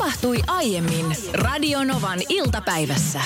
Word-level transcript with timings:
tapahtui 0.00 0.38
aiemmin 0.46 1.06
Radionovan 1.32 2.18
iltapäivässä. 2.28 3.20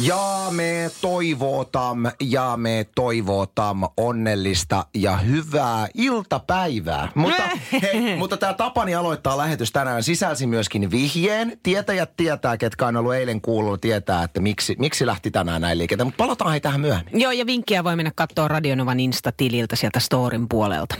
Ja 0.00 0.46
me 0.50 0.90
toivotam, 1.00 2.04
ja 2.20 2.56
me 2.56 2.86
toivotam 2.94 3.82
onnellista 3.96 4.86
ja 4.94 5.16
hyvää 5.16 5.88
iltapäivää. 5.94 7.08
Mutta, 7.14 7.42
hei, 7.82 8.16
mutta 8.16 8.36
tämä 8.36 8.52
Tapani 8.52 8.94
aloittaa 8.94 9.38
lähetys 9.38 9.72
tänään 9.72 10.02
sisälsi 10.02 10.46
myöskin 10.46 10.90
vihjeen. 10.90 11.58
Tietäjät 11.62 12.16
tietää, 12.16 12.56
ketkä 12.56 12.86
on 12.86 12.96
ollut 12.96 13.14
eilen 13.14 13.40
kuullut, 13.40 13.80
tietää, 13.80 14.22
että 14.22 14.40
miksi, 14.40 14.76
miksi 14.78 15.06
lähti 15.06 15.30
tänään 15.30 15.60
näin 15.60 15.78
liikenteen. 15.78 16.06
Mutta 16.06 16.24
palataan 16.24 16.50
hei 16.50 16.60
tähän 16.60 16.80
myöhemmin. 16.80 17.20
Joo, 17.20 17.32
ja 17.32 17.46
vinkkiä 17.46 17.84
voi 17.84 17.96
mennä 17.96 18.12
katsoa 18.14 18.48
Radionovan 18.48 19.00
Insta-tililtä 19.00 19.76
sieltä 19.76 20.00
Storin 20.00 20.48
puolelta. 20.48 20.94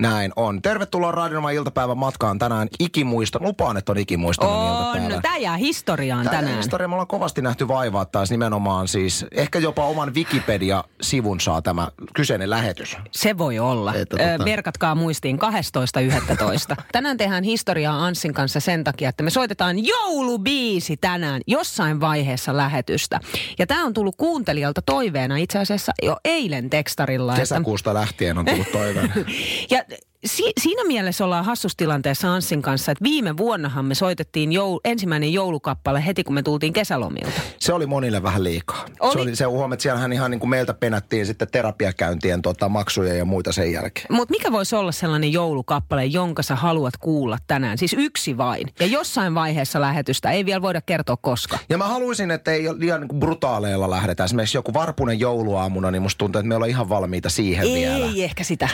Näin 0.00 0.32
on. 0.36 0.62
Tervetuloa 0.62 1.10
Radionovan 1.12 1.54
iltapäivän 1.54 1.98
matkaan 1.98 2.38
tänään 2.38 2.68
ikimuiston. 2.78 3.42
Lupaan, 3.42 3.76
että 3.76 3.92
on 3.92 3.98
iltapäivä. 3.98 5.16
On, 5.16 5.22
tämä 5.22 5.36
jää 5.36 5.56
historiaan 5.56 6.24
Tää 6.24 6.34
tänään. 6.34 6.56
historia 6.56 6.88
me 6.88 6.94
ollaan 6.94 7.06
kovasti 7.06 7.42
nähty 7.42 7.68
vaivaa 7.68 8.04
taas 8.04 8.30
nimenomaan 8.30 8.88
siis, 8.88 9.26
ehkä 9.32 9.58
jopa 9.58 9.84
oman 9.84 10.14
Wikipedia-sivun 10.14 11.40
saa 11.40 11.62
tämä 11.62 11.88
kyseinen 12.14 12.50
lähetys. 12.50 12.96
Se 13.10 13.38
voi 13.38 13.58
olla. 13.58 13.94
Että 13.94 14.16
tota- 14.16 14.44
Merkatkaa 14.44 14.94
muistiin 14.94 15.38
12.11. 15.38 16.76
tänään 16.92 17.16
tehdään 17.16 17.44
historiaa 17.44 18.04
Anssin 18.04 18.34
kanssa 18.34 18.60
sen 18.60 18.84
takia, 18.84 19.08
että 19.08 19.22
me 19.22 19.30
soitetaan 19.30 19.76
joulubiisi 19.86 20.96
tänään 20.96 21.40
jossain 21.46 22.00
vaiheessa 22.00 22.56
lähetystä. 22.56 23.20
Ja 23.58 23.66
tämä 23.66 23.84
on 23.84 23.94
tullut 23.94 24.16
kuuntelijalta 24.16 24.82
toiveena 24.82 25.36
itse 25.36 25.58
asiassa 25.58 25.92
jo 26.02 26.16
eilen 26.24 26.70
tekstarilla. 26.70 27.32
että- 27.32 27.40
Kesäkuusta 27.42 27.94
lähtien 27.94 28.38
on 28.38 28.44
tullut 28.44 28.72
toiveen. 28.72 29.12
Ja 29.70 29.82
si- 30.24 30.52
siinä 30.60 30.84
mielessä 30.84 31.24
ollaan 31.24 31.44
hassustilanteessa 31.44 32.34
Anssin 32.34 32.62
kanssa, 32.62 32.92
että 32.92 33.04
viime 33.04 33.36
vuonnahan 33.36 33.84
me 33.84 33.94
soitettiin 33.94 34.50
jou- 34.50 34.80
ensimmäinen 34.84 35.32
joulukappale 35.32 36.06
heti, 36.06 36.24
kun 36.24 36.34
me 36.34 36.42
tultiin 36.42 36.72
kesälomilta. 36.72 37.40
Se 37.58 37.72
oli 37.72 37.86
monille 37.86 38.22
vähän 38.22 38.44
liikaa. 38.44 38.84
Oli. 39.00 39.12
Se, 39.12 39.18
oli, 39.20 39.36
se 39.36 39.44
huomioon, 39.44 39.72
että 39.72 39.82
siellähän 39.82 40.12
ihan 40.12 40.30
niin 40.30 40.38
kuin 40.40 40.50
meiltä 40.50 40.74
penättiin 40.74 41.26
sitten 41.26 41.48
terapiakäyntien 41.52 42.42
tota, 42.42 42.68
maksuja 42.68 43.14
ja 43.14 43.24
muita 43.24 43.52
sen 43.52 43.72
jälkeen. 43.72 44.06
Mutta 44.10 44.32
mikä 44.32 44.52
voisi 44.52 44.76
olla 44.76 44.92
sellainen 44.92 45.32
joulukappale, 45.32 46.04
jonka 46.04 46.42
sä 46.42 46.54
haluat 46.56 46.96
kuulla 46.96 47.38
tänään? 47.46 47.78
Siis 47.78 47.94
yksi 47.98 48.36
vain. 48.36 48.68
Ja 48.80 48.86
jossain 48.86 49.34
vaiheessa 49.34 49.80
lähetystä, 49.80 50.30
ei 50.30 50.46
vielä 50.46 50.62
voida 50.62 50.80
kertoa 50.80 51.16
koska. 51.16 51.58
Ja 51.68 51.78
mä 51.78 51.88
haluaisin, 51.88 52.30
että 52.30 52.52
ei 52.52 52.64
liian 52.78 53.00
niin 53.00 53.08
kuin 53.08 53.20
brutaaleilla 53.20 53.90
lähdetä. 53.90 54.24
Esimerkiksi 54.24 54.56
joku 54.56 54.74
varpunen 54.74 55.20
jouluaamuna, 55.20 55.90
niin 55.90 56.02
musta 56.02 56.18
tuntuu, 56.18 56.38
että 56.38 56.48
me 56.48 56.54
ollaan 56.54 56.70
ihan 56.70 56.88
valmiita 56.88 57.28
siihen 57.30 57.66
vielä. 57.74 58.06
Ei 58.06 58.24
ehkä 58.24 58.44
sitä. 58.44 58.68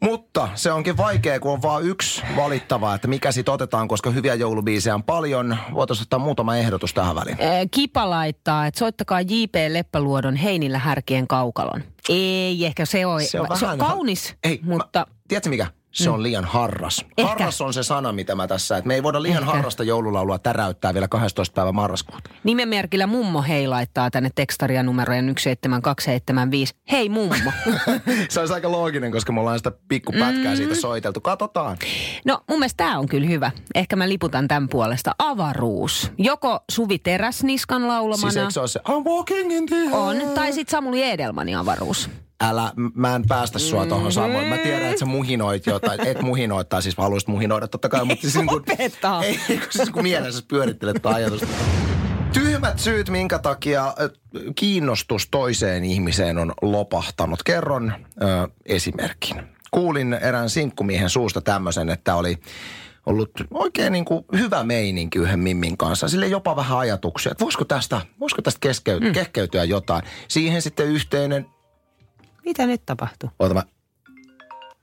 Mutta 0.00 0.48
se 0.54 0.72
onkin 0.72 0.96
vaikea, 0.96 1.40
kun 1.40 1.52
on 1.52 1.62
vain 1.62 1.86
yksi 1.86 2.22
valittava, 2.36 2.94
että 2.94 3.08
mikä 3.08 3.32
sit 3.32 3.48
otetaan, 3.48 3.88
koska 3.88 4.10
hyviä 4.10 4.34
joulubiisejä 4.34 4.94
on 4.94 5.02
paljon. 5.02 5.56
Voitaisiin 5.74 6.04
ottaa 6.04 6.18
muutama 6.18 6.56
ehdotus 6.56 6.94
tähän 6.94 7.14
väliin. 7.16 7.36
Ö, 7.40 7.66
Kipa 7.70 8.10
laittaa, 8.10 8.66
että 8.66 8.78
soittakaa 8.78 9.20
J.P. 9.20 9.54
Leppäluodon 9.68 10.36
Heinillä 10.36 10.78
härkien 10.78 11.26
kaukalon. 11.26 11.82
Ei, 12.08 12.66
ehkä 12.66 12.86
se 12.86 13.06
on, 13.06 13.22
Se 13.22 13.40
on 13.40 13.46
se 13.58 13.66
on 13.66 13.78
vähän- 13.78 13.78
kaunis, 13.78 14.34
Ei, 14.44 14.60
mutta... 14.62 15.06
Mä, 15.10 15.16
tiedätkö 15.28 15.50
mikä? 15.50 15.66
Se 15.94 16.10
on 16.10 16.22
liian 16.22 16.44
harras. 16.44 17.04
Ehkä. 17.18 17.28
Harras 17.30 17.60
on 17.60 17.74
se 17.74 17.82
sana, 17.82 18.12
mitä 18.12 18.34
mä 18.34 18.46
tässä, 18.46 18.76
että 18.76 18.88
me 18.88 18.94
ei 18.94 19.02
voida 19.02 19.22
liian 19.22 19.42
Ehkä. 19.42 19.52
harrasta 19.56 19.84
joululaulua 19.84 20.38
täräyttää 20.38 20.94
vielä 20.94 21.08
12. 21.08 21.54
päivä 21.54 21.72
marraskuuta. 21.72 22.30
Nimenmerkillä 22.44 23.06
mummo 23.06 23.42
hei 23.42 23.68
laittaa 23.68 24.10
tänne 24.10 24.30
tekstaria 24.34 24.82
numerojen 24.82 25.24
17275. 25.38 26.74
Hei 26.92 27.08
mummo. 27.08 27.34
se 28.28 28.40
olisi 28.40 28.54
aika 28.54 28.70
looginen, 28.72 29.12
koska 29.12 29.32
me 29.32 29.40
ollaan 29.40 29.58
sitä 29.58 29.72
pikkupätkää 29.88 30.52
Mm. 30.52 30.56
siitä 30.56 30.74
soiteltu. 30.74 31.20
Katsotaan. 31.20 31.76
No 32.24 32.40
mun 32.50 32.58
mielestä 32.58 32.76
tämä 32.84 32.98
on 32.98 33.08
kyllä 33.08 33.26
hyvä. 33.28 33.50
Ehkä 33.74 33.96
mä 33.96 34.08
liputan 34.08 34.48
tämän 34.48 34.68
puolesta. 34.68 35.14
Avaruus. 35.18 36.10
Joko 36.18 36.60
Suvi 36.70 36.98
Teräsniskan 36.98 37.88
laulamana 37.88 38.30
Siis 38.30 38.54
se 38.54 38.60
ole 38.60 38.68
se 38.68 38.80
I'm 38.88 39.04
walking 39.08 39.52
in 39.52 39.66
the 39.66 39.76
on, 39.96 40.16
air. 40.16 40.28
tai 40.28 40.52
sitten 40.52 40.70
Samuli 40.72 41.02
Edelmanin 41.02 41.56
avaruus. 41.56 42.10
Älä, 42.40 42.72
mä 42.94 43.14
en 43.14 43.24
päästä 43.28 43.58
sua 43.58 43.86
tuohon 43.86 44.12
samoin. 44.12 44.48
Mä 44.48 44.56
tiedän, 44.56 44.88
että 44.88 45.00
sä 45.00 45.04
muhinoit 45.04 45.66
jotain. 45.66 46.06
Et 46.06 46.22
muhinoit, 46.22 46.68
tai 46.68 46.82
siis 46.82 46.96
haluaisit 46.96 47.28
muhinoida 47.28 47.68
totta 47.68 47.88
kai. 47.88 48.04
Mutta 48.04 48.22
siis 48.22 48.34
niin 48.34 48.46
Lopeta. 48.46 49.20
ei, 49.24 49.38
kun 49.48 49.58
siis 49.70 49.90
kun 49.90 50.02
mielessä 50.02 50.44
pyörittelet 50.48 51.02
tuota 51.02 51.16
ajatusta. 51.16 51.46
Tyhmät 52.32 52.78
syyt, 52.78 53.10
minkä 53.10 53.38
takia 53.38 53.94
kiinnostus 54.54 55.28
toiseen 55.30 55.84
ihmiseen 55.84 56.38
on 56.38 56.52
lopahtanut. 56.62 57.42
Kerron 57.42 57.92
ö, 58.22 58.48
esimerkin. 58.66 59.42
Kuulin 59.70 60.12
erään 60.12 60.50
sinkkumiehen 60.50 61.10
suusta 61.10 61.40
tämmöisen, 61.40 61.90
että 61.90 62.14
oli 62.14 62.38
ollut 63.06 63.30
oikein 63.50 63.92
niin 63.92 64.04
kuin 64.04 64.24
hyvä 64.36 64.64
meininki 64.64 65.18
yhden 65.18 65.40
Mimmin 65.40 65.76
kanssa. 65.76 66.08
Sille 66.08 66.26
jopa 66.26 66.56
vähän 66.56 66.78
ajatuksia, 66.78 67.32
että 67.32 67.44
voisiko 67.44 67.64
tästä, 67.64 68.00
voisiko 68.20 68.42
tästä 68.42 68.68
keskeyt- 68.68 69.04
mm. 69.04 69.12
kehkeytyä 69.12 69.64
jotain. 69.64 70.02
Siihen 70.28 70.62
sitten 70.62 70.86
yhteinen 70.86 71.46
Mitä 72.44 72.66
nyt 72.66 72.82
tapahtuu? 72.86 73.30
Oota 73.38 73.54
mä 73.54 73.62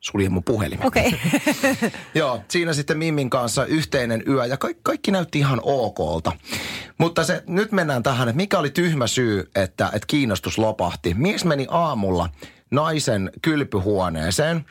suljen 0.01 0.33
mun 0.33 0.43
puhelimen. 0.43 0.87
Okei. 0.87 1.07
Okay. 1.07 1.91
Joo, 2.15 2.41
siinä 2.47 2.73
sitten 2.73 2.97
Mimmin 2.97 3.29
kanssa 3.29 3.65
yhteinen 3.65 4.23
yö 4.27 4.45
ja 4.45 4.57
kaikki, 4.57 4.81
kaikki 4.83 5.11
näytti 5.11 5.39
ihan 5.39 5.59
okolta. 5.63 6.31
Mutta 6.97 7.23
se, 7.23 7.43
nyt 7.47 7.71
mennään 7.71 8.03
tähän, 8.03 8.29
että 8.29 8.37
mikä 8.37 8.59
oli 8.59 8.69
tyhmä 8.69 9.07
syy, 9.07 9.49
että, 9.55 9.85
että 9.93 10.07
kiinnostus 10.07 10.57
lopahti. 10.57 11.13
Mies 11.13 11.45
meni 11.45 11.67
aamulla 11.69 12.29
naisen 12.71 13.31
kylpyhuoneeseen, 13.41 14.65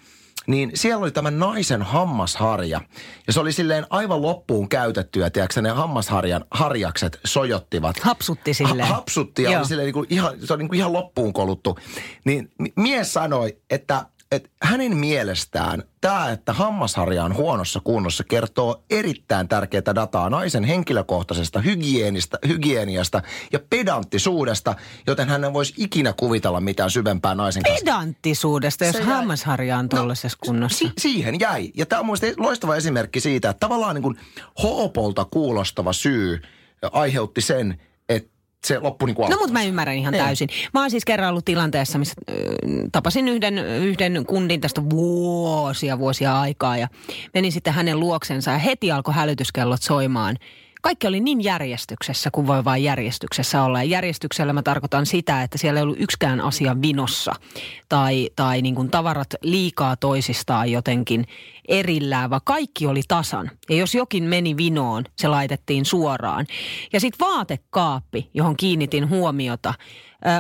niin 0.47 0.71
siellä 0.75 1.03
oli 1.03 1.11
tämä 1.11 1.31
naisen 1.31 1.83
hammasharja. 1.83 2.81
Ja 3.27 3.33
se 3.33 3.41
oli 3.41 3.53
silleen 3.53 3.87
aivan 3.91 4.23
loppuun 4.23 4.69
käytettyä, 4.69 5.31
tiedätkö, 5.31 5.63
ne 5.63 5.71
hammasharjan 5.71 6.45
harjakset 6.51 7.21
sojottivat. 7.25 7.99
Hapsutti 8.01 8.55
silleen. 8.55 8.89
Ha- 8.89 8.95
hapsutti 8.95 9.43
ja 9.43 9.51
Joo. 9.51 9.59
oli 9.61 9.69
silleen 9.69 9.87
niin 9.87 9.95
kuin 9.95 10.07
ihan, 10.11 10.35
se 10.45 10.53
oli 10.53 10.63
niin 10.63 10.69
kuin 10.69 10.79
ihan 10.79 10.93
loppuun 10.93 11.33
koluttu. 11.33 11.79
Niin 12.25 12.51
mi- 12.59 12.73
mies 12.77 13.13
sanoi, 13.13 13.57
että, 13.71 14.07
että 14.31 14.49
hänen 14.63 14.97
mielestään 14.97 15.83
tämä, 16.01 16.31
että 16.31 16.53
hammasharja 16.53 17.25
on 17.25 17.37
huonossa 17.37 17.81
kunnossa, 17.85 18.25
kertoo 18.25 18.85
erittäin 18.91 19.49
tärkeää 19.49 19.95
dataa 19.95 20.31
naisen 20.31 20.65
henkilökohtaisesta 20.65 21.61
hygienistä, 21.61 22.39
hygieniasta 22.49 23.23
ja 23.53 23.59
pedanttisuudesta, 23.71 24.75
joten 25.07 25.29
hän 25.29 25.45
ei 25.45 25.53
voisi 25.53 25.75
ikinä 25.77 26.13
kuvitella 26.13 26.61
mitään 26.61 26.91
syvempää 26.91 27.35
naisen 27.35 27.63
kanssa. 27.63 27.85
Pedanttisuudesta, 27.85 28.85
jos 28.85 28.97
Se 28.97 29.03
hammasharja 29.03 29.79
on 29.79 29.89
tuollaisessa 29.89 30.39
kunnossa. 30.45 30.79
Si- 30.79 30.93
siihen 30.99 31.41
jäi. 31.41 31.71
Ja 31.77 31.87
tämä 31.87 32.01
on 32.01 32.07
mielestäni 32.07 32.35
loistava 32.37 32.77
esimerkki 32.77 33.21
siitä, 33.21 33.51
että 33.51 33.61
tavallaan 33.61 33.95
niin 33.95 34.03
kuin 34.03 34.19
hoopolta 34.63 35.25
kuulostava 35.25 35.93
syy 35.93 36.43
aiheutti 36.93 37.41
sen, 37.41 37.81
se 38.67 38.79
loppui 38.79 39.07
niin 39.07 39.15
kuin 39.17 39.31
No 39.31 39.37
mutta 39.37 39.53
mä 39.53 39.63
ymmärrän 39.63 39.97
ihan 39.97 40.13
Niin. 40.13 40.25
täysin. 40.25 40.49
Mä 40.75 40.81
oon 40.81 40.91
siis 40.91 41.05
kerran 41.05 41.31
ollut 41.31 41.45
tilanteessa, 41.45 41.99
missä 41.99 42.15
ö, 42.31 42.35
tapasin 42.93 43.29
yhden, 43.29 43.59
yhden 43.59 44.25
kundin 44.27 44.61
tästä 44.61 44.83
vuosia 44.91 45.99
vuosia 45.99 46.41
aikaa 46.41 46.77
ja 46.77 46.89
menin 47.35 47.53
sitten 47.53 47.73
hänen 47.73 48.01
luoksensa 48.01 48.51
ja 48.51 48.59
heti 48.59 48.93
alkoi 48.93 49.15
hälytyskellot 49.15 49.83
soimaan. 49.83 50.37
Kaikki 50.83 51.07
oli 51.07 51.21
niin 51.21 51.45
järjestyksessä 51.45 52.31
kuin 52.33 52.47
voi 52.47 52.65
vain 52.65 52.83
järjestyksessä 52.85 53.63
olla. 53.63 53.83
Ja 53.83 53.89
järjestyksellä 53.89 54.53
mä 54.53 54.63
tarkoitan 54.63 55.07
sitä, 55.07 55.43
että 55.43 55.59
siellä 55.59 55.79
ei 55.81 55.83
ollut 55.83 56.01
yksikään 56.01 56.41
asia 56.41 56.77
vinossa 56.83 57.33
tai, 57.89 58.31
tai 58.37 58.63
niin 58.63 58.75
kuin 58.75 58.91
tavarat 58.91 59.35
liikaa 59.43 59.97
toisistaan 59.97 60.71
jotenkin 60.73 61.27
erillään, 61.69 62.31
vaan 62.31 62.41
kaikki 62.45 62.87
oli 62.87 63.01
tasan. 63.09 63.51
Ja 63.71 63.77
jos 63.77 63.95
jokin 63.95 64.25
meni 64.25 64.57
vinoon, 64.57 65.05
se 65.17 65.29
laitettiin 65.29 65.85
suoraan. 65.85 66.47
Ja 66.93 67.01
sitten 67.01 67.27
vaatekaappi, 67.27 68.31
johon 68.35 68.57
kiinnitin 68.57 69.09
huomiota, 69.09 69.75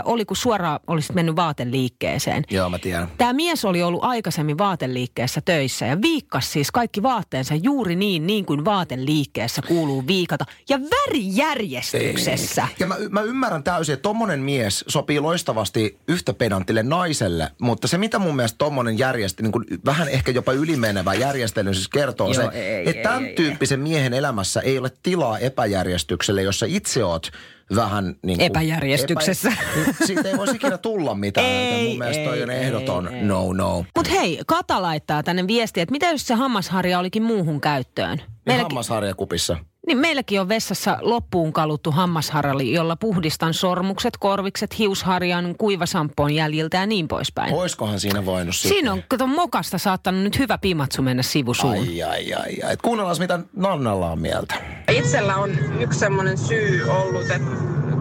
oli 0.05 0.25
kun 0.25 0.37
suoraan 0.37 0.81
olisit 0.87 1.15
mennyt 1.15 1.37
vaateliikkeeseen. 1.37 2.45
Joo, 2.51 2.71
mä 2.71 2.79
tiedän. 2.79 3.09
Tämä 3.19 3.33
mies 3.33 3.65
oli 3.65 3.83
ollut 3.83 4.05
aikaisemmin 4.05 4.59
vaateliikkeessä 4.59 5.41
töissä 5.41 5.87
ja 5.87 6.03
viikkas 6.03 6.53
siis 6.53 6.71
kaikki 6.71 7.03
vaatteensa 7.03 7.55
juuri 7.55 7.97
niin, 7.97 8.27
niin 8.27 8.45
kuin 8.45 8.65
vaateliikkeessä 8.65 9.63
kuuluu 9.63 10.07
viikata. 10.07 10.45
Ja 10.69 10.79
värijärjestyksessä. 10.81 12.69
Ja 12.79 12.87
mä, 12.87 12.97
mä 13.11 13.23
ymmärrän 13.23 13.63
täysin, 13.63 13.93
että 13.93 14.03
tommonen 14.03 14.41
mies 14.41 14.85
sopii 14.89 15.21
loistavasti 15.21 15.99
yhtä 16.09 16.35
pedantille 16.35 16.83
naiselle, 16.83 17.51
mutta 17.61 17.89
se 17.89 17.99
mitä 17.99 18.19
mun 18.19 18.37
mielestä 18.37 18.59
tommonen 18.59 18.99
järjestely, 18.99 19.45
niin 19.45 19.53
kuin 19.53 19.65
vähän 19.85 20.09
ehkä 20.09 20.33
jopa 20.33 20.53
ylimenevä 20.53 21.15
järjestely 21.21 21.75
siis 21.75 21.89
kertoo 21.89 22.33
Joo, 22.33 22.51
se, 22.51 22.59
ei, 22.59 22.91
että 22.91 23.03
tämän 23.03 23.25
ei, 23.25 23.35
tyyppisen 23.35 23.81
miehen 23.81 24.13
elämässä 24.13 24.61
ei 24.61 24.79
ole 24.79 24.91
tilaa 25.03 25.39
epäjärjestykselle, 25.39 26.43
jossa 26.43 26.67
itse 26.69 27.05
oot 27.05 27.31
vähän 27.75 28.05
niin 28.23 28.39
kuin, 28.39 28.47
Epäjärjestyksessä. 28.47 29.49
Epä, 29.49 29.93
siitä 30.07 30.29
ei 30.29 30.37
voisi 30.37 30.57
ikinä 30.57 30.79
tulla 30.79 31.15
mitään. 31.15 31.47
Ei, 31.47 31.89
mun 31.89 31.99
mielestä 31.99 32.25
toi 32.25 32.37
ei, 32.37 32.43
on 32.43 32.51
ehdoton 32.51 33.09
ei, 33.09 33.15
ei. 33.15 33.25
no 33.25 33.53
no. 33.53 33.85
Mutta 33.97 34.11
hei, 34.11 34.41
Kata 34.47 34.83
laittaa 34.83 35.23
tänne 35.23 35.47
viestiä, 35.47 35.83
että 35.83 35.93
mitä 35.93 36.11
jos 36.11 36.27
se 36.27 36.35
hammasharja 36.35 36.99
olikin 36.99 37.23
muuhun 37.23 37.61
käyttöön? 37.61 38.17
Niin 38.17 38.29
Meilläkin, 38.47 38.65
hammasharjakupissa. 38.65 39.57
Niin 39.91 39.99
meilläkin 39.99 40.41
on 40.41 40.49
vessassa 40.49 40.99
loppuun 41.01 41.53
kaluttu 41.53 41.91
hammasharjali, 41.91 42.73
jolla 42.73 42.97
puhdistan 42.97 43.55
sormukset, 43.55 44.17
korvikset, 44.17 44.79
hiusharjan, 44.79 45.55
kuivasampoon 45.59 46.35
jäljiltä 46.35 46.77
ja 46.77 46.87
niin 46.87 47.09
poispäin. 47.09 47.55
Oiskohan 47.55 48.01
siinä 48.01 48.27
voinut 48.27 48.57
sitten? 48.57 48.69
Siinä 48.69 48.93
on, 48.93 49.03
kato, 49.09 49.27
mokasta 49.27 49.79
saattanut 49.79 50.23
nyt 50.23 50.39
hyvä 50.39 50.59
pimatsu 50.59 51.03
mennä 51.03 51.23
sivusuun. 51.23 51.73
Ai, 51.73 52.03
ai, 52.03 52.35
ai, 52.35 52.63
ai. 52.63 52.73
Et 52.73 52.83
Kuunnellaan, 52.83 53.17
mitä 53.19 53.41
Nannalla 53.57 54.11
on 54.11 54.21
mieltä. 54.21 54.55
Itsellä 54.91 55.37
on 55.37 55.51
yksi 55.81 55.99
semmoinen 55.99 56.39
syy 56.39 56.91
ollut, 56.91 57.31
että 57.31 57.51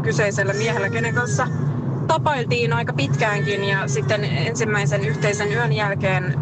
kyseisellä 0.02 0.54
miehellä, 0.54 0.90
kenen 0.90 1.16
kanssa 1.16 1.48
tapailtiin 2.08 2.74
aika 2.74 2.94
pitkäänkin 2.94 3.64
ja 3.64 3.88
sitten 3.88 4.24
ensimmäisen 4.24 5.06
yhteisen 5.06 5.54
yön 5.54 5.74
jälkeen 5.74 6.36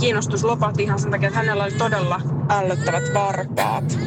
kiinnostus 0.00 0.44
lopahti 0.44 0.82
ihan 0.82 0.98
sen 0.98 1.10
takia, 1.10 1.28
että 1.28 1.38
hänellä 1.38 1.64
oli 1.64 1.72
todella 1.72 2.20
ällöttävät 2.48 3.14
varpaat. 3.14 3.98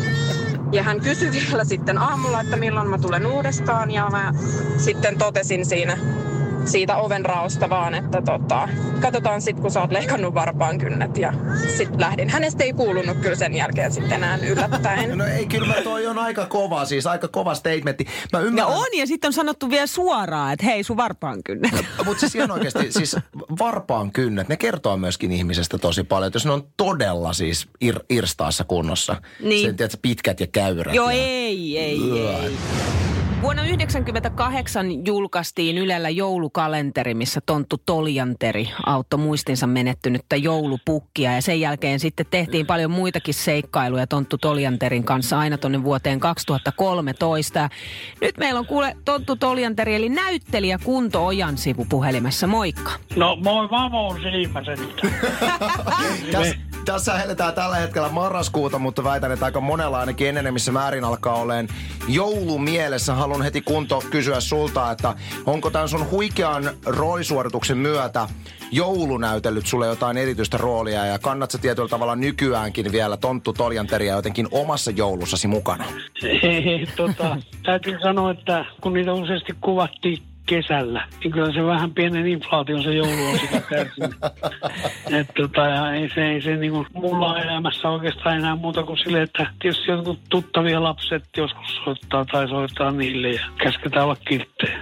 Ja 0.71 0.83
hän 0.83 1.01
kysyi 1.01 1.31
vielä 1.31 1.63
sitten 1.63 1.97
aamulla, 1.97 2.41
että 2.41 2.57
milloin 2.57 2.87
mä 2.87 2.97
tulen 2.97 3.25
uudestaan 3.25 3.91
ja 3.91 4.09
mä 4.09 4.31
sitten 4.77 5.17
totesin 5.17 5.65
siinä 5.65 5.97
siitä 6.65 6.97
oven 6.97 7.25
raosta 7.25 7.69
vaan, 7.69 7.93
että 7.93 8.21
tota, 8.21 8.69
katsotaan 9.01 9.41
sitten, 9.41 9.61
kun 9.61 9.71
sä 9.71 9.81
oot 9.81 9.91
leikannut 9.91 10.33
varpaan 10.33 10.77
kynnet 10.77 11.17
ja 11.17 11.33
sitten 11.77 12.01
lähdin. 12.01 12.29
Hänestä 12.29 12.63
ei 12.63 12.73
kuulunut 12.73 13.17
kyllä 13.17 13.35
sen 13.35 13.53
jälkeen 13.53 13.91
sitten 13.91 14.13
enää 14.13 14.37
yllättäen. 14.37 15.17
No 15.17 15.25
ei, 15.25 15.45
kyllä 15.45 15.67
mä 15.67 15.73
toi 15.73 16.07
on 16.07 16.19
aika 16.19 16.45
kova, 16.45 16.85
siis 16.85 17.07
aika 17.07 17.27
kova 17.27 17.55
statementti. 17.55 18.05
Mä 18.33 18.39
Ja 18.39 18.45
ymmärrän, 18.45 18.77
on, 18.77 18.85
ja 18.97 19.07
sitten 19.07 19.27
on 19.27 19.33
sanottu 19.33 19.69
vielä 19.69 19.87
suoraan, 19.87 20.53
että 20.53 20.65
hei, 20.65 20.83
sun 20.83 20.97
varpaan 20.97 21.43
kynnet. 21.43 21.71
Mutta 22.05 22.19
siis 22.19 22.35
ihan 22.35 22.51
oikeasti, 22.51 22.91
siis 22.91 23.15
varpaan 23.59 24.11
kynnet, 24.11 24.49
ne 24.49 24.57
kertoo 24.57 24.97
myöskin 24.97 25.31
ihmisestä 25.31 25.77
tosi 25.77 26.03
paljon. 26.03 26.27
Että 26.27 26.35
jos 26.35 26.45
ne 26.45 26.51
on 26.51 26.67
todella 26.77 27.33
siis 27.33 27.67
ir, 27.81 27.99
irstaassa 28.09 28.63
kunnossa. 28.63 29.21
Niin. 29.43 29.67
Sen, 29.67 29.75
tiedätkö, 29.75 29.97
pitkät 30.01 30.39
ja 30.39 30.47
käyrät. 30.47 30.95
Joo, 30.95 31.09
ja... 31.09 31.15
ei, 31.15 31.77
ei, 31.77 31.99
ei. 32.11 32.57
Vuonna 33.45 33.63
1998 33.63 35.05
julkaistiin 35.05 35.77
Ylellä 35.77 36.09
joulukalenteri, 36.09 37.13
missä 37.13 37.41
Tonttu 37.45 37.77
Toljanteri 37.85 38.69
auttoi 38.85 39.19
muistinsa 39.19 39.67
menettynyttä 39.67 40.35
joulupukkia. 40.35 41.33
Ja 41.33 41.41
sen 41.41 41.59
jälkeen 41.59 41.99
sitten 41.99 42.25
tehtiin 42.29 42.65
paljon 42.65 42.91
muitakin 42.91 43.33
seikkailuja 43.33 44.07
Tonttu 44.07 44.37
Toljanterin 44.37 45.03
kanssa 45.03 45.39
aina 45.39 45.57
tuonne 45.57 45.83
vuoteen 45.83 46.19
2013. 46.19 47.59
Ja 47.59 47.69
nyt 48.21 48.37
meillä 48.37 48.59
on 48.59 48.65
kuule 48.65 48.97
Tonttu 49.05 49.35
Toljanteri, 49.35 49.95
eli 49.95 50.09
näyttelijä 50.09 50.79
Kunto 50.83 51.25
Ojan 51.25 51.57
sivu 51.57 51.85
puhelimessa. 51.89 52.47
Moikka. 52.47 52.91
No 53.15 53.35
moi 53.35 53.69
Vamo 53.69 54.15
Silmäsen. 54.23 54.79
Täs, 56.31 56.55
tässä 56.85 57.23
eletään 57.23 57.53
tällä 57.53 57.75
hetkellä 57.75 58.09
marraskuuta, 58.09 58.79
mutta 58.79 59.03
väitän, 59.03 59.31
että 59.31 59.45
aika 59.45 59.61
monella 59.61 59.99
ainakin 59.99 60.27
enenemissä 60.27 60.71
määrin 60.71 61.03
alkaa 61.03 61.35
olemaan 61.35 61.67
joulumielessä. 62.07 63.13
Haluan 63.13 63.41
heti 63.41 63.61
kunto 63.61 64.03
kysyä 64.11 64.39
sulta, 64.39 64.91
että 64.91 65.13
onko 65.45 65.69
tämän 65.69 65.89
sun 65.89 66.11
huikean 66.11 66.69
roisuorituksen 66.85 67.77
myötä 67.77 68.27
joulunäytellyt 68.71 69.65
sulle 69.65 69.87
jotain 69.87 70.17
erityistä 70.17 70.57
roolia 70.57 71.05
ja 71.05 71.19
kannat 71.19 71.51
sä 71.51 71.57
tietyllä 71.57 71.89
tavalla 71.89 72.15
nykyäänkin 72.15 72.91
vielä 72.91 73.17
Tonttu 73.17 73.53
Toljanteria 73.53 74.15
jotenkin 74.15 74.47
omassa 74.51 74.91
joulussasi 74.91 75.47
mukana? 75.47 75.85
Ei, 76.43 76.87
tota, 76.95 77.37
täytyy 77.63 77.97
sanoa, 78.01 78.31
että 78.31 78.65
kun 78.81 78.93
niitä 78.93 79.13
useasti 79.13 79.53
kuvattiin 79.61 80.34
kesällä, 80.45 81.07
niin 81.23 81.31
kyllä 81.31 81.53
se 81.53 81.63
vähän 81.63 81.93
pienen 81.93 82.27
inflaation 82.27 82.83
se 82.83 82.93
joulu 82.93 83.25
on 83.31 83.39
sitä 83.39 83.61
kärsinyt. 83.61 84.15
Et 85.19 85.27
tota, 85.37 85.93
ei 85.93 86.09
se, 86.15 86.25
ei 86.25 86.41
se 86.41 86.55
niinku 86.55 86.85
mulla 86.93 87.41
elämässä 87.41 87.89
oikeastaan 87.89 88.37
enää 88.37 88.55
muuta 88.55 88.83
kuin 88.83 88.97
sille, 88.97 89.21
että 89.21 89.47
tietysti 89.61 89.91
jotkut 89.91 90.19
tuttavia 90.29 90.83
lapset 90.83 91.23
joskus 91.37 91.79
soittaa 91.83 92.25
tai 92.25 92.47
soittaa 92.47 92.91
niille 92.91 93.29
ja 93.29 93.45
käsketään 93.57 94.05
olla 94.05 94.15
kilttejä. 94.15 94.79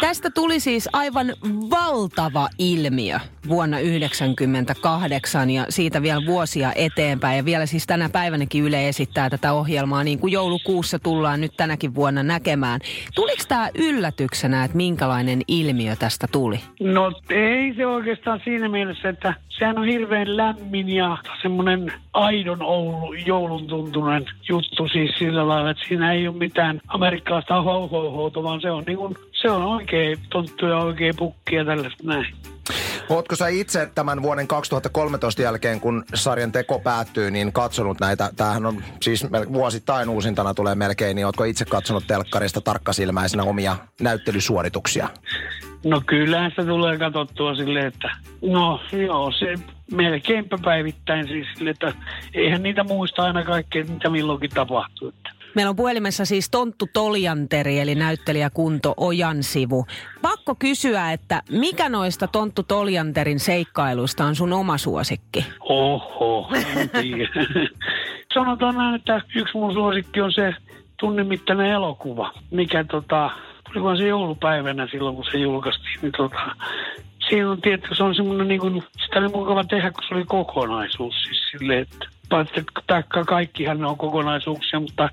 Tästä 0.00 0.30
tuli 0.30 0.60
siis 0.60 0.88
aivan 0.92 1.26
valtava 1.70 2.48
ilmiö 2.58 3.18
vuonna 3.48 3.76
1998 3.76 5.50
ja 5.50 5.66
siitä 5.68 6.02
vielä 6.02 6.26
vuosia 6.26 6.72
eteenpäin. 6.74 7.36
Ja 7.36 7.44
vielä 7.44 7.66
siis 7.66 7.86
tänä 7.86 8.08
päivänäkin 8.08 8.64
Yle 8.64 8.88
esittää 8.88 9.30
tätä 9.30 9.52
ohjelmaa 9.52 10.04
niin 10.04 10.18
kuin 10.18 10.32
joulukuussa 10.32 10.98
tullaan 10.98 11.40
nyt 11.40 11.56
tänäkin 11.56 11.94
vuonna 11.94 12.22
näkemään. 12.22 12.80
Tuliko 13.14 13.42
tämä 13.48 13.68
yllätyksenä, 13.74 14.64
että 14.64 14.76
minkälainen 14.84 15.42
ilmiö 15.48 15.96
tästä 15.96 16.26
tuli? 16.32 16.60
No 16.80 17.12
ei 17.30 17.74
se 17.76 17.86
oikeastaan 17.86 18.40
siinä 18.44 18.68
mielessä, 18.68 19.08
että 19.08 19.34
sehän 19.48 19.78
on 19.78 19.84
hirveän 19.84 20.36
lämmin 20.36 20.88
ja 20.88 21.16
semmoinen 21.42 21.92
aidon 22.12 22.62
Oulu, 22.62 23.12
joulun 23.12 23.66
tuntunen 23.66 24.24
juttu 24.48 24.88
siis 24.88 25.10
sillä 25.18 25.48
lailla, 25.48 25.70
että 25.70 25.84
siinä 25.88 26.12
ei 26.12 26.28
ole 26.28 26.36
mitään 26.36 26.80
amerikkalaista 26.88 27.62
ho 27.62 27.88
ho 27.88 28.10
ho 28.10 28.42
vaan 28.42 28.60
se 28.60 28.70
on 28.70 28.84
niin 28.86 28.98
kuin, 28.98 29.16
se 29.44 29.50
on 29.50 29.62
oikein 29.62 30.18
tonttu 30.30 30.66
ja 30.66 30.78
oikein 30.78 31.14
pukki 31.16 31.54
ja 31.54 31.64
tällaista 31.64 32.04
näin. 32.04 32.26
Ootko 33.08 33.36
sä 33.36 33.48
itse 33.48 33.90
tämän 33.94 34.22
vuoden 34.22 34.46
2013 34.46 35.42
jälkeen, 35.42 35.80
kun 35.80 36.04
sarjan 36.14 36.52
teko 36.52 36.78
päättyy, 36.78 37.30
niin 37.30 37.52
katsonut 37.52 38.00
näitä, 38.00 38.30
tämähän 38.36 38.66
on 38.66 38.82
siis 39.00 39.26
vuosittain 39.52 40.08
uusintana 40.08 40.54
tulee 40.54 40.74
melkein, 40.74 41.16
niin 41.16 41.26
ootko 41.26 41.44
itse 41.44 41.64
katsonut 41.64 42.06
telkkarista 42.06 42.60
tarkkasilmäisenä 42.60 43.42
omia 43.42 43.76
näyttelysuorituksia? 44.00 45.08
No 45.84 46.02
kyllähän 46.06 46.52
se 46.56 46.64
tulee 46.64 46.98
katsottua 46.98 47.54
silleen, 47.54 47.86
että 47.86 48.10
no 48.42 48.80
joo, 48.92 49.32
se 49.38 49.54
melkeinpä 49.92 50.58
päivittäin 50.64 51.28
siis 51.28 51.46
sille, 51.54 51.70
että 51.70 51.92
eihän 52.34 52.62
niitä 52.62 52.84
muista 52.84 53.22
aina 53.22 53.44
kaikkea, 53.44 53.84
mitä 53.84 54.10
milloinkin 54.10 54.50
tapahtuu. 54.50 55.08
Että. 55.08 55.43
Meillä 55.54 55.70
on 55.70 55.76
puhelimessa 55.76 56.24
siis 56.24 56.50
Tonttu 56.50 56.88
Toljanteri, 56.92 57.80
eli 57.80 57.94
näyttelijä 57.94 58.50
Kunto 58.50 58.94
Ojan 58.96 59.42
sivu. 59.42 59.86
Pakko 60.22 60.54
kysyä, 60.54 61.12
että 61.12 61.42
mikä 61.50 61.88
noista 61.88 62.26
Tonttu 62.26 62.62
Toljanterin 62.62 63.40
seikkailuista 63.40 64.24
on 64.24 64.34
sun 64.34 64.52
oma 64.52 64.78
suosikki? 64.78 65.46
Oho, 65.60 66.50
en 66.76 66.90
tiedä. 66.90 67.28
Sanotaan 68.34 68.74
näin, 68.74 68.94
että 68.94 69.20
yksi 69.36 69.58
mun 69.58 69.72
suosikki 69.72 70.20
on 70.20 70.32
se 70.32 70.54
tunnimittainen 71.00 71.66
elokuva, 71.66 72.32
mikä 72.50 72.84
tota, 72.84 73.30
tulikohan 73.64 73.96
se 73.96 74.08
joulupäivänä 74.08 74.88
silloin, 74.90 75.16
kun 75.16 75.24
se 75.32 75.38
julkaistiin, 75.38 75.98
niin 76.02 76.12
tota, 76.16 76.56
siinä 77.28 77.50
on 77.50 77.60
tietty, 77.60 77.94
se 77.94 78.02
on 78.02 78.14
semmoinen 78.14 78.48
niin 78.48 78.60
kuin, 78.60 78.82
sitä 79.04 79.18
oli 79.18 79.28
mukava 79.28 79.64
tehdä, 79.64 79.90
kun 79.90 80.02
se 80.08 80.14
oli 80.14 80.24
kokonaisuus 80.24 81.14
siis 81.22 81.38
silleen, 81.50 81.82
että 81.82 82.06
paitsi, 82.28 82.60
että 82.60 83.04
kaikkihan 83.26 83.80
ne 83.80 83.86
on 83.86 83.96
kokonaisuuksia, 83.96 84.80
mutta 84.80 85.08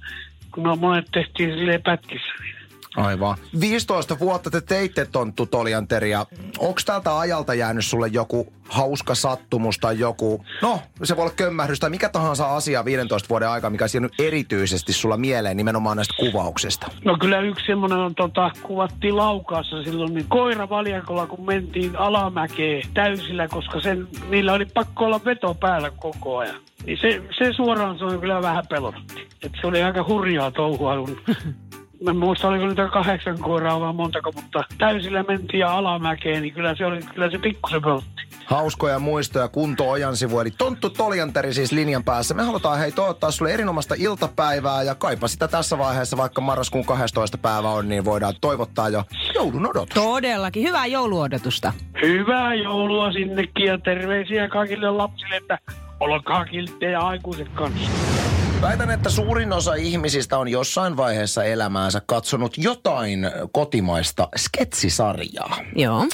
kun 0.52 0.64
ne 0.64 0.76
monet 0.76 1.06
tehtiin 1.12 1.50
silleen 1.50 1.84
pätkissä, 1.84 2.34
niin 2.44 2.62
Aivan. 2.98 3.38
15 3.60 4.20
vuotta 4.20 4.52
te 4.52 4.62
teitte 4.62 5.06
Tonttu 5.06 5.46
Toljanteria. 5.46 6.26
Onko 6.60 6.82
tältä 6.86 7.20
ajalta 7.20 7.54
jäänyt 7.54 7.86
sulle 7.86 8.08
joku 8.08 8.54
hauska 8.70 9.16
sattumus 9.16 9.78
tai 9.78 10.00
joku, 10.00 10.46
no 10.62 10.80
se 11.04 11.16
voi 11.16 11.24
olla 11.24 11.34
kömmähdys 11.36 11.80
tai 11.80 11.90
mikä 11.90 12.10
tahansa 12.10 12.56
asia 12.56 12.86
15 12.86 13.30
vuoden 13.30 13.50
aikaa, 13.50 13.70
mikä 13.70 13.86
on 13.98 14.10
erityisesti 14.20 14.94
sulla 14.94 15.18
mieleen 15.18 15.58
nimenomaan 15.58 15.98
näistä 15.98 16.14
kuvauksista? 16.20 16.88
No 17.06 17.18
kyllä 17.18 17.40
yksi 17.40 17.66
semmoinen 17.66 17.98
on, 17.98 18.16
tota, 18.16 18.52
kuvattiin 18.64 19.18
laukaassa 19.18 19.84
silloin, 19.84 20.14
niin 20.14 20.26
koiravaljakolla 20.30 21.28
kun 21.28 21.46
mentiin 21.46 21.96
alamäkeen 21.96 22.84
täysillä, 22.94 23.48
koska 23.48 23.82
sen, 23.82 24.08
niillä 24.30 24.54
oli 24.54 24.66
pakko 24.66 25.06
olla 25.06 25.22
veto 25.26 25.54
päällä 25.54 25.92
koko 25.92 26.38
ajan. 26.38 26.62
Niin 26.86 26.98
se, 27.02 27.22
se 27.38 27.54
suoraan 27.54 28.00
se 28.00 28.18
kyllä 28.20 28.42
vähän 28.42 28.68
pelotti. 28.70 29.21
Et 29.44 29.52
se 29.62 29.68
oli 29.68 29.84
aika 29.84 30.06
hurjaa 30.08 30.52
touhua, 30.52 30.98
kun 30.98 31.18
Mä 32.04 32.12
en 32.12 32.18
muista, 32.18 32.48
oliko 32.48 32.68
niitä 32.68 32.88
kahdeksan 32.88 33.40
koiraa 33.40 33.80
vai 33.80 33.94
montako, 33.94 34.32
mutta 34.32 34.64
täysillä 34.78 35.24
mentiin 35.24 35.60
ja 35.60 35.78
alamäkeen, 35.78 36.42
niin 36.42 36.54
kyllä 36.54 36.76
se, 36.76 36.86
oli, 36.86 37.00
kyllä 37.14 37.32
se 37.32 37.38
pikkusen 37.38 37.82
pelotti. 37.82 38.22
Hauskoja 38.46 39.00
muistoja 39.00 39.48
Kunto 39.48 39.90
Ojan 39.90 40.18
sivu, 40.18 40.40
eli 40.40 40.52
Tonttu 40.52 40.90
Toljanteri 40.90 41.54
siis 41.54 41.72
linjan 41.72 42.04
päässä. 42.04 42.34
Me 42.34 42.44
halutaan 42.44 42.80
hei 42.80 42.92
toivottaa 42.92 43.32
sulle 43.32 43.54
erinomaista 43.54 43.96
iltapäivää 43.98 44.84
ja 44.84 44.96
kaipa 44.96 45.28
sitä 45.28 45.48
tässä 45.48 45.78
vaiheessa, 45.78 46.18
vaikka 46.18 46.42
marraskuun 46.42 46.86
12. 46.86 47.38
päivä 47.38 47.70
on, 47.70 47.90
niin 47.90 48.06
voidaan 48.06 48.34
toivottaa 48.42 48.90
jo 48.90 49.04
joulun 49.36 49.70
odotus. 49.70 49.94
Todellakin. 49.94 50.64
Hyvää 50.64 50.86
jouluodotusta. 50.86 51.74
Hyvää 52.02 52.56
joulua 52.56 53.12
sinnekin 53.12 53.66
ja 53.66 53.78
terveisiä 53.78 54.48
kaikille 54.48 54.92
lapsille, 54.92 55.36
että 55.36 55.60
olkaa 56.00 56.46
kilttejä 56.46 57.00
aikuiset 57.00 57.50
kanssa. 57.50 58.21
Väitän, 58.62 58.90
että 58.90 59.10
suurin 59.10 59.54
osa 59.54 59.74
ihmisistä 59.74 60.38
on 60.38 60.48
jossain 60.48 60.98
vaiheessa 60.98 61.44
elämäänsä 61.44 62.02
katsonut 62.06 62.58
jotain 62.58 63.32
kotimaista 63.52 64.28
sketsisarjaa. 64.38 65.58
Joo. 65.76 66.08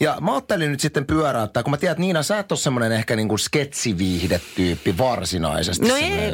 Ja 0.00 0.16
mä 0.20 0.32
ajattelin 0.32 0.70
nyt 0.70 0.80
sitten 0.80 1.06
pyöräyttää, 1.06 1.62
kun 1.62 1.70
mä 1.70 1.76
tiedän, 1.76 1.92
että 1.92 2.00
Niina, 2.00 2.22
sä 2.22 2.38
et 2.38 2.52
ole 2.52 2.58
semmoinen 2.58 2.92
ehkä 2.92 3.16
niin 3.16 3.28
kuin 3.28 3.38
sketsiviihdetyyppi 3.38 4.98
varsinaisesti. 4.98 5.88
No 5.88 5.96
ei, 5.96 6.32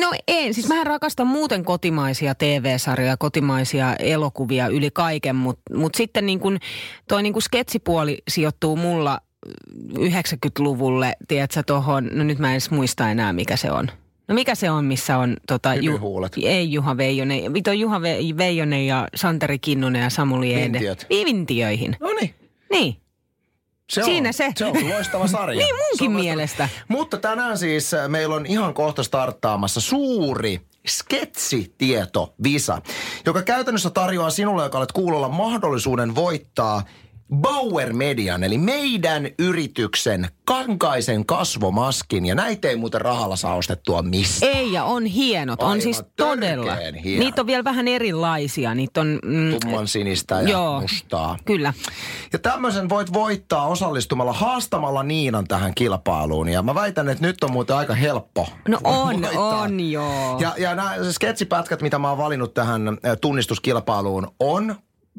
no 0.00 0.12
en. 0.28 0.54
Siis 0.54 0.68
mä 0.68 0.84
rakastan 0.84 1.26
muuten 1.26 1.64
kotimaisia 1.64 2.34
TV-sarjoja, 2.34 3.16
kotimaisia 3.16 3.94
elokuvia 3.96 4.68
yli 4.68 4.90
kaiken, 4.90 5.36
mutta 5.36 5.74
mut 5.74 5.94
sitten 5.94 6.26
niin 6.26 6.40
kun, 6.40 6.58
toi 7.08 7.22
niin 7.22 7.32
kun 7.32 7.42
sketsipuoli 7.42 8.22
sijoittuu 8.28 8.76
mulla 8.76 9.20
mm, 9.46 10.06
90-luvulle, 10.06 11.16
tiedätkö, 11.28 11.62
tohon, 11.62 12.10
no 12.12 12.24
nyt 12.24 12.38
mä 12.38 12.46
en 12.46 12.52
edes 12.52 12.70
muista 12.70 13.10
enää 13.10 13.32
mikä 13.32 13.56
se 13.56 13.70
on. 13.70 13.88
No 14.28 14.34
mikä 14.34 14.54
se 14.54 14.70
on, 14.70 14.84
missä 14.84 15.18
on 15.18 15.36
tota, 15.46 15.70
Hypyhuulet. 15.72 16.32
ei 16.42 16.72
Juha 16.72 16.96
Veijonen, 16.96 17.54
Vito 17.54 17.72
Juha 17.72 17.98
Ve- 17.98 18.36
Veijonen 18.36 18.86
ja 18.86 19.08
Santeri 19.14 19.58
Kinnunen 19.58 20.02
ja 20.02 20.10
Samuli 20.10 20.54
Eede. 20.54 20.64
Vintiöt. 20.72 21.06
Vintiöihin. 21.10 21.96
No 22.00 22.08
niin. 22.20 22.34
Niin. 22.70 22.96
Se 23.92 24.02
Siinä 24.02 24.28
on, 24.28 24.34
se. 24.34 24.52
Se 24.56 24.64
on 24.64 24.88
loistava 24.88 25.26
sarja. 25.26 25.58
Niin 25.64 25.74
munkin 25.74 26.06
on 26.06 26.12
loistava. 26.12 26.18
mielestä. 26.36 26.68
Mutta 26.88 27.16
tänään 27.16 27.58
siis 27.58 27.94
äh, 27.94 28.08
meillä 28.08 28.34
on 28.34 28.46
ihan 28.46 28.74
kohta 28.74 29.02
starttaamassa 29.02 29.80
suuri 29.80 30.60
Sketsitieto-visa, 30.88 32.82
joka 33.26 33.42
käytännössä 33.42 33.90
tarjoaa 33.90 34.30
sinulle, 34.30 34.62
joka 34.62 34.78
olet 34.78 34.92
kuulolla, 34.92 35.28
mahdollisuuden 35.28 36.14
voittaa 36.14 36.82
Bauer 37.34 37.92
Median, 37.92 38.44
eli 38.44 38.58
meidän 38.58 39.28
yrityksen 39.38 40.28
kankaisen 40.44 41.26
kasvomaskin. 41.26 42.26
Ja 42.26 42.34
näitä 42.34 42.68
ei 42.68 42.76
muuten 42.76 43.00
rahalla 43.00 43.36
saa 43.36 43.54
ostettua 43.54 44.02
missään. 44.02 44.52
Ei, 44.56 44.72
ja 44.72 44.84
on 44.84 45.04
hienot. 45.06 45.62
on 45.62 45.68
Aivan 45.68 45.82
siis 45.82 46.02
todella. 46.16 46.74
hienot. 46.74 47.24
Niitä 47.24 47.40
on 47.40 47.46
vielä 47.46 47.64
vähän 47.64 47.88
erilaisia. 47.88 48.74
Niitä 48.74 49.00
on... 49.00 49.18
Mm, 49.24 49.56
Tumman 49.60 49.88
sinistä 49.88 50.40
ja 50.40 50.48
Joo. 50.48 50.80
mustaa. 50.80 51.36
Kyllä. 51.44 51.72
Ja 52.32 52.38
tämmöisen 52.38 52.88
voit 52.88 53.12
voittaa 53.12 53.66
osallistumalla 53.66 54.32
haastamalla 54.32 55.02
Niinan 55.02 55.46
tähän 55.48 55.74
kilpailuun. 55.74 56.48
Ja 56.48 56.62
mä 56.62 56.74
väitän, 56.74 57.08
että 57.08 57.26
nyt 57.26 57.44
on 57.44 57.52
muuten 57.52 57.76
aika 57.76 57.94
helppo 57.94 58.48
No 58.68 58.78
on, 58.84 59.22
voittaa. 59.22 59.60
on 59.60 59.80
joo. 59.80 60.38
Ja, 60.40 60.52
ja 60.58 60.74
nämä 60.74 60.94
sketsipätkät, 61.10 61.82
mitä 61.82 61.98
mä 61.98 62.08
oon 62.08 62.18
valinnut 62.18 62.54
tähän 62.54 62.88
äh, 62.88 63.16
tunnistuskilpailuun, 63.20 64.30
on 64.40 64.74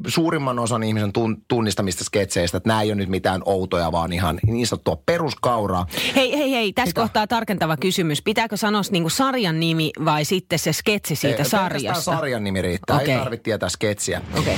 suurimman 0.07 0.59
osan 0.59 0.83
ihmisen 0.83 1.13
tun, 1.13 1.37
tunnistamista 1.47 2.03
sketseistä. 2.03 2.57
Että 2.57 2.69
nämä 2.69 2.81
ei 2.81 2.89
ole 2.89 2.95
nyt 2.95 3.09
mitään 3.09 3.41
outoja, 3.45 3.91
vaan 3.91 4.13
ihan 4.13 4.39
niin 4.45 4.67
sanottua 4.67 4.97
peruskauraa. 5.05 5.87
Hei, 6.15 6.37
hei, 6.37 6.51
hei, 6.51 6.73
tässä 6.73 6.89
Mitä? 6.89 7.01
kohtaa 7.01 7.27
tarkentava 7.27 7.77
kysymys. 7.77 8.21
Pitääkö 8.21 8.57
sanoa 8.57 8.81
niinku 8.91 9.09
sarjan 9.09 9.59
nimi 9.59 9.91
vai 10.05 10.25
sitten 10.25 10.59
se 10.59 10.73
sketsi 10.73 11.15
siitä 11.15 11.35
pelkästään 11.35 11.63
sarjasta? 11.63 12.03
sarjan 12.03 12.43
nimi 12.43 12.61
riittää, 12.61 12.95
okay. 12.95 13.09
ei 13.09 13.19
tarvitse 13.19 13.43
tietää 13.43 13.69
sketsiä. 13.69 14.21
Okei. 14.39 14.57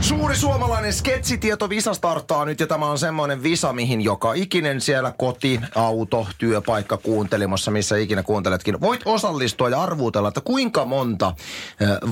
Suuri 0.00 0.36
suomalainen 0.36 0.92
sketsitieto 0.92 1.68
Visa 1.68 1.94
starttaa 1.94 2.44
nyt 2.44 2.60
ja 2.60 2.66
tämä 2.66 2.86
on 2.86 2.98
semmoinen 2.98 3.42
visa, 3.42 3.72
mihin 3.72 4.00
joka 4.00 4.32
ikinen 4.34 4.80
siellä 4.80 5.12
koti, 5.18 5.60
auto, 5.74 6.26
työpaikka 6.38 6.96
kuuntelimassa, 6.96 7.70
missä 7.70 7.96
ikinä 7.96 8.22
kuunteletkin. 8.22 8.80
Voit 8.80 9.00
osallistua 9.04 9.68
ja 9.68 9.82
arvuutella, 9.82 10.28
että 10.28 10.40
kuinka 10.40 10.84
monta 10.84 11.34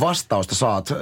vastausta 0.00 0.54
saat. 0.54 0.92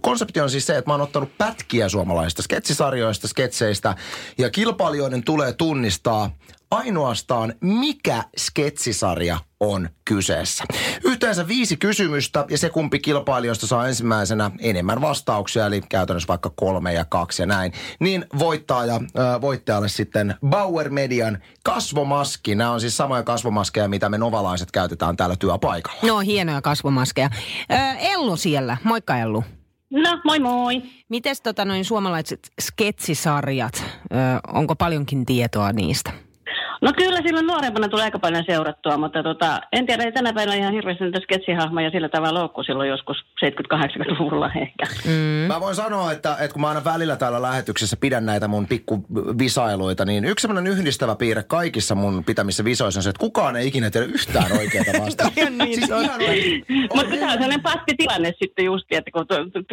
Konsepti 0.00 0.40
on 0.40 0.50
siis 0.50 0.66
se, 0.66 0.76
että 0.76 0.90
mä 0.90 0.94
oon 0.94 1.00
ottanut 1.00 1.38
pätkiä 1.38 1.88
suomalaisista 1.88 2.42
sketsisarjoista, 2.42 3.28
sketseistä 3.28 3.94
ja 4.38 4.50
kilpailijoiden 4.50 5.24
tulee 5.24 5.52
tunnistaa 5.52 6.30
ainoastaan 6.70 7.54
mikä 7.60 8.24
sketsisarja 8.38 9.38
on 9.60 9.88
kyseessä. 10.04 10.64
Yhteensä 11.04 11.48
viisi 11.48 11.76
kysymystä 11.76 12.44
ja 12.50 12.58
se 12.58 12.70
kumpi 12.70 12.98
kilpailijoista 12.98 13.66
saa 13.66 13.88
ensimmäisenä 13.88 14.50
enemmän 14.58 15.00
vastauksia, 15.00 15.66
eli 15.66 15.80
käytännössä 15.88 16.28
vaikka 16.28 16.50
kolme 16.56 16.92
ja 16.92 17.04
kaksi 17.04 17.42
ja 17.42 17.46
näin, 17.46 17.72
niin 18.00 18.26
voittaja, 18.38 18.94
äh, 18.94 19.40
voittajalle 19.40 19.88
sitten 19.88 20.34
Bauer 20.46 20.90
Median 20.90 21.38
kasvomaski. 21.64 22.54
Nämä 22.54 22.70
on 22.70 22.80
siis 22.80 22.96
samoja 22.96 23.22
kasvomaskeja, 23.22 23.88
mitä 23.88 24.08
me 24.08 24.18
novalaiset 24.18 24.70
käytetään 24.70 25.16
täällä 25.16 25.36
työpaikalla. 25.36 26.00
No, 26.02 26.18
hienoja 26.18 26.62
kasvomaskeja. 26.62 27.30
Ö, 27.72 27.74
Ellu 27.98 28.36
siellä. 28.36 28.76
Moikka 28.84 29.16
Ellu. 29.18 29.44
No, 29.90 30.20
moi 30.24 30.38
moi. 30.38 30.82
Mites 31.08 31.40
tota 31.40 31.64
noin 31.64 31.84
suomalaiset 31.84 32.50
sketsisarjat, 32.60 33.84
ö, 33.84 33.84
onko 34.52 34.76
paljonkin 34.76 35.26
tietoa 35.26 35.72
niistä? 35.72 36.12
No 36.80 36.92
kyllä 36.96 37.22
silloin 37.22 37.46
nuorempana 37.46 37.88
tuli 37.88 38.02
aika 38.02 38.18
paljon 38.18 38.44
seurattua, 38.46 38.96
mutta 38.96 39.22
tota, 39.22 39.60
en 39.72 39.86
tiedä, 39.86 40.04
ei 40.04 40.12
tänä 40.12 40.32
päivänä 40.32 40.56
ihan 40.56 40.72
hirveästi 40.72 41.04
niitä 41.04 41.20
sketsihahmoja 41.20 41.90
sillä 41.90 42.08
tavalla 42.08 42.40
ole, 42.40 42.48
kuin 42.48 42.64
silloin 42.64 42.88
joskus 42.88 43.16
70-80-luvulla 43.44 44.50
ehkä. 44.62 44.86
Mm. 45.04 45.46
Mä 45.48 45.60
voin 45.60 45.74
sanoa, 45.74 46.12
että, 46.12 46.36
että 46.40 46.52
kun 46.52 46.60
mä 46.60 46.68
aina 46.68 46.84
välillä 46.84 47.16
täällä 47.16 47.42
lähetyksessä 47.42 47.96
pidän 47.96 48.26
näitä 48.26 48.48
mun 48.48 48.66
pikkuvisailuita, 48.66 50.04
niin 50.04 50.24
yksi 50.24 50.42
sellainen 50.42 50.72
yhdistävä 50.72 51.16
piirre 51.16 51.42
kaikissa 51.42 51.94
mun 51.94 52.24
pitämissä 52.24 52.64
visoissa 52.64 52.98
on 52.98 53.02
se, 53.02 53.10
että 53.10 53.20
kukaan 53.20 53.56
ei 53.56 53.66
ikinä 53.66 53.90
tiedä 53.90 54.06
yhtään 54.06 54.52
oikeaa 54.52 54.84
vastausta. 55.04 55.50
Niin 55.50 55.74
siis. 55.74 55.90
Mutta 56.94 57.16
tämä 57.16 57.26
on 57.26 57.32
sellainen 57.32 57.62
pattitilanne 57.62 58.32
sitten 58.42 58.64
just, 58.64 58.84
että 58.90 59.10
kun 59.10 59.26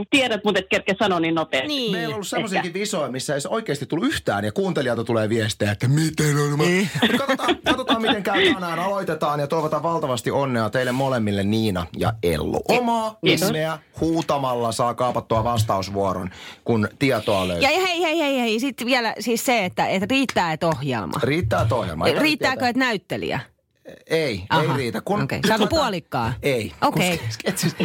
tiedät, 0.09 0.43
mutta 0.43 0.59
et 0.59 0.67
kerke 0.69 0.95
sanoa 0.99 1.19
niin 1.19 1.35
nopeasti. 1.35 1.67
Niin. 1.67 1.91
Meillä 1.91 2.07
on 2.07 2.13
ollut 2.13 2.27
semmoisiakin 2.27 2.73
visoja, 2.73 3.11
missä 3.11 3.33
ei 3.35 3.41
se 3.41 3.49
oikeasti 3.49 3.85
tullut 3.85 4.07
yhtään 4.07 4.45
ja 4.45 4.51
kuuntelijalta 4.51 5.03
tulee 5.03 5.29
viestejä, 5.29 5.71
että 5.71 5.87
miten 5.87 6.37
on. 6.37 6.59
Niin. 6.59 6.89
Mutta 7.01 7.17
katsotaan, 7.17 7.57
katsotaan, 7.65 8.01
miten 8.01 8.23
käy 8.23 8.53
tänään. 8.53 8.79
Aloitetaan 8.79 9.39
ja 9.39 9.47
toivotan 9.47 9.83
valtavasti 9.83 10.31
onnea 10.31 10.69
teille 10.69 10.91
molemmille 10.91 11.43
Niina 11.43 11.85
ja 11.97 12.13
Ellu. 12.23 12.61
Omaa 12.67 13.17
nimeä 13.21 13.79
huutamalla 14.01 14.71
saa 14.71 14.93
kaapattua 14.93 15.43
vastausvuoron, 15.43 16.29
kun 16.63 16.87
tietoa 16.99 17.47
löytyy. 17.47 17.69
Ja 17.69 17.81
hei, 17.81 18.01
hei, 18.01 18.19
hei, 18.19 18.39
hei. 18.39 18.59
Sitten 18.59 18.87
vielä 18.87 19.13
siis 19.19 19.45
se, 19.45 19.65
että, 19.65 19.87
että 19.87 20.07
riittää, 20.09 20.53
että 20.53 20.67
ohjelma. 20.67 21.19
Riittää 21.23 21.65
toi 21.65 21.79
ohjelma. 21.79 22.05
Riittääkö, 22.05 22.67
että 22.67 22.79
näyttelijä? 22.79 23.39
Ei, 23.87 24.19
ei 24.31 24.43
Aha. 24.49 24.77
riitä. 24.77 25.01
Okei. 25.05 25.39
Saako 25.47 25.67
puolikkaa? 25.67 26.33
Ei. 26.43 26.71
Okei. 26.81 27.17
Kun 27.17 27.27
sketsis- 27.27 27.75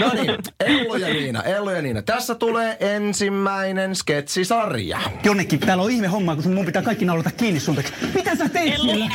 No 0.00 0.10
niin, 0.14 0.36
Ellu 0.60 0.96
ja 0.96 1.08
Niina, 1.08 1.42
Ellu 1.42 1.70
ja 1.70 1.82
Niina. 1.82 2.02
Tässä 2.02 2.34
tulee 2.34 2.76
ensimmäinen 2.80 3.96
sketsisarja. 3.96 5.00
Jonnekin 5.24 5.60
täällä 5.60 5.84
on 5.84 5.90
ihme 5.90 6.06
homma, 6.06 6.36
kun 6.36 6.54
mun 6.54 6.66
pitää 6.66 6.82
kaikki 6.82 7.04
naulata 7.04 7.30
kiinni 7.30 7.60
sun 7.60 7.74
takia. 7.76 7.92
Mitä 8.14 8.36
sä 8.36 8.48
teit 8.48 8.80
siellä? 8.80 9.06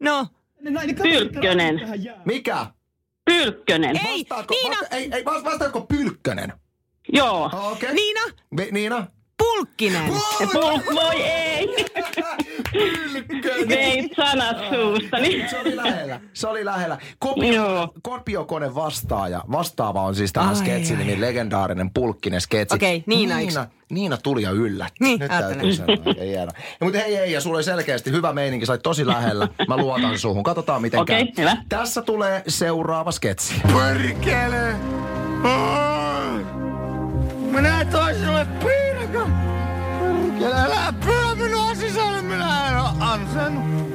No, 0.00 0.26
Pylkkönen. 1.02 1.80
Mikä? 2.24 2.66
Pylkkönen. 3.24 3.96
Ei, 4.06 4.18
Vastaatko, 4.30 4.54
Niina! 4.54 4.76
vasta, 4.80 4.96
ei, 4.96 5.08
ei, 5.12 5.24
vas- 5.24 5.44
vastaatko 5.44 5.80
Pylkkönen? 5.80 6.52
Joo. 7.12 7.44
Okei. 7.46 7.72
Okay. 7.72 7.94
Niina, 7.94 8.20
Niina? 8.72 9.06
Pulkkinen. 9.38 10.08
Pul- 10.52 10.94
voi 10.94 11.22
ei. 11.22 11.68
Pylkkönen. 12.72 13.68
Veit 13.68 14.12
sanat 14.16 14.56
suustani. 14.74 15.44
Se 15.50 15.58
oli 15.58 15.76
lähellä. 15.76 16.20
Se 16.32 16.48
oli 16.48 16.64
lähellä. 16.64 16.98
Kopio. 17.18 17.92
Kopiokone 18.02 18.74
vastaaja. 18.74 19.44
Vastaava 19.52 20.02
on 20.02 20.14
siis 20.14 20.32
tähän 20.32 20.48
Ai, 20.48 20.56
sketsin 20.56 20.98
ai. 20.98 21.04
nimi, 21.04 21.20
legendaarinen 21.20 21.90
pulkkinen 21.94 22.40
sketsi. 22.40 22.74
Okei, 22.74 23.04
Niina, 23.06 23.36
Niina, 23.36 23.66
Niina 23.90 24.16
tuli 24.16 24.42
ja 24.42 24.50
yllätti. 24.50 24.94
Niin, 25.00 25.20
Nyt 25.20 25.30
ajattelen. 25.30 25.56
täytyy 25.58 25.72
sanoa. 25.74 26.14
Ei 26.18 26.28
hieno. 26.28 26.52
Ja, 26.56 26.76
mutta 26.80 26.98
hei, 26.98 27.14
hei, 27.16 27.32
ja 27.32 27.40
sulla 27.40 27.56
oli 27.56 27.64
selkeästi 27.64 28.10
hyvä 28.10 28.32
meininki, 28.32 28.66
sait 28.66 28.82
tosi 28.82 29.06
lähellä. 29.06 29.48
Mä 29.68 29.76
luotan 29.76 30.18
suhun. 30.18 30.42
Katsotaan 30.42 30.82
miten 30.82 31.00
Okei, 31.00 31.26
käy. 31.26 31.32
hyvä. 31.44 31.56
Tässä 31.68 32.02
tulee 32.02 32.42
seuraava 32.48 33.12
sketsi. 33.12 33.54
Perkele! 33.74 34.74
Minä 37.50 37.84
toin 37.90 38.14
sinulle 38.14 38.46
piirakan! 38.64 39.32
Perkele, 40.00 40.54
älä 40.62 40.94
pyö 41.04 41.34
minua 41.46 41.74
sisälle, 41.74 42.01
minä 43.16 43.46
en 43.46 43.56
oo 43.56 43.62
ansainnut. 43.62 43.92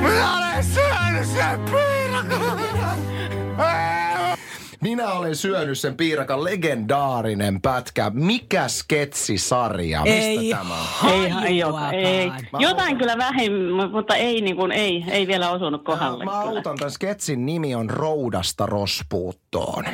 Minä 0.00 0.36
olen 0.36 0.64
syönyt 0.64 1.26
sen 1.26 1.60
piirakan! 1.60 2.64
Minä 4.80 5.12
olen 5.12 5.36
syönyt 5.36 5.78
sen 5.78 5.96
piirakan 5.96 6.44
legendaarinen 6.44 7.60
pätkä. 7.60 8.10
Mikä 8.14 8.68
sketsisarja? 8.68 10.02
Mistä 10.02 10.18
Ei 10.20 10.50
tämä 10.50 10.74
on? 11.02 11.10
Ei, 11.10 11.32
ei, 11.46 11.58
joka, 11.58 11.90
ei. 11.90 12.32
Jotain 12.58 12.98
kyllä 12.98 13.18
vähemmän, 13.18 13.90
mutta 13.90 14.14
ei, 14.14 14.40
niin 14.40 14.56
kuin, 14.56 14.72
ei, 14.72 15.04
ei 15.10 15.26
vielä 15.26 15.50
osunut 15.50 15.84
kohdalle. 15.84 16.24
Mä 16.24 16.40
autan. 16.40 16.76
Tämän 16.76 16.90
sketsin 16.90 17.46
nimi 17.46 17.74
on 17.74 17.90
Roudasta 17.90 18.66
rospuuttoon. 18.66 19.84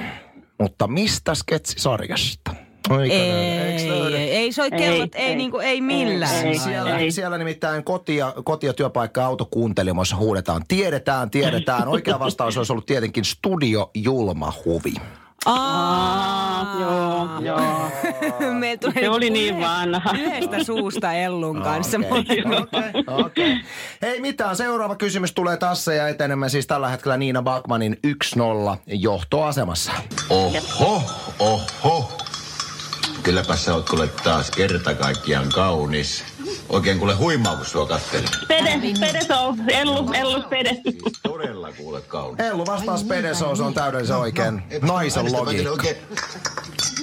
Mutta 0.58 0.86
mistä 0.86 1.34
sketsisarjasta? 1.34 2.54
Ei, 3.02 3.12
ei, 3.12 4.30
ei 4.30 4.52
soi 4.52 4.70
kellot, 4.70 5.14
ei, 5.14 5.24
ei. 5.26 5.36
niinku, 5.36 5.58
ei 5.58 5.80
millään. 5.80 6.46
Ei, 6.46 6.58
Siellä, 6.58 6.98
ei. 6.98 7.10
siellä 7.10 7.38
nimittäin 7.38 7.84
koti- 7.84 8.16
ja, 8.16 8.34
koti- 8.44 8.66
ja 8.66 8.72
työpaikka 8.72 9.24
autokuuntelimoissa 9.24 10.16
huudetaan. 10.16 10.62
Tiedetään, 10.68 11.30
tiedetään. 11.30 11.88
Oikea 11.94 12.18
vastaus 12.18 12.56
olisi 12.56 12.72
ollut 12.72 12.86
tietenkin 12.86 13.24
Studio 13.24 13.90
Julma 13.94 14.52
Huvi. 14.64 14.94
Aa, 15.46 16.76
Joo, 16.80 17.28
joo. 17.40 17.90
Meillä 18.58 18.78
tulee 18.78 18.94
Se 19.00 19.08
oli 19.10 19.30
niin 19.30 19.60
vanha. 19.60 20.12
Yhdestä 20.18 20.64
suusta 20.64 21.12
Ellun 21.12 21.62
kanssa. 21.62 21.98
Okei, 22.10 22.42
okei, 22.44 23.04
okei. 23.06 23.56
Hei 24.02 24.20
mitään, 24.20 24.56
seuraava 24.56 24.96
kysymys 24.96 25.32
tulee 25.32 25.56
tässä 25.56 25.94
ja 25.94 26.08
etenemme 26.08 26.48
siis 26.48 26.66
tällä 26.66 26.88
hetkellä 26.88 27.16
Niina 27.16 27.42
Bakmanin 27.42 27.98
1-0 28.06 28.76
johtoasemassa. 28.86 29.92
Oho, 30.30 31.02
oho. 31.38 32.29
Kylläpä 33.22 33.56
sä 33.56 33.74
oot 33.74 33.88
kuule 33.90 34.08
taas 34.08 34.50
kerta 34.50 34.94
kaikkiaan 34.94 35.48
kaunis. 35.48 36.24
Oikein 36.68 36.98
kuule 36.98 37.14
huimaa, 37.14 37.56
kun 37.56 37.66
sua 37.66 37.86
kattelee. 37.86 38.28
Pede, 38.48 38.80
pede 39.00 39.20
se 39.26 39.34
on. 39.34 39.70
Ellu, 39.70 40.12
ellu, 40.12 40.42
pede. 40.42 40.76
Siis 40.82 41.20
todella 41.22 41.72
kuule 41.72 42.00
kaunis. 42.00 42.46
Ellu 42.46 42.66
vastaus 42.66 43.04
Pedeso, 43.04 43.56
se 43.56 43.62
on 43.62 43.74
täydellisen 43.74 44.16
oikein. 44.16 44.62
Naisen 44.82 45.20
Äänestäpä 45.20 45.44
logiikka. 45.44 45.70
Oikein, 45.70 45.96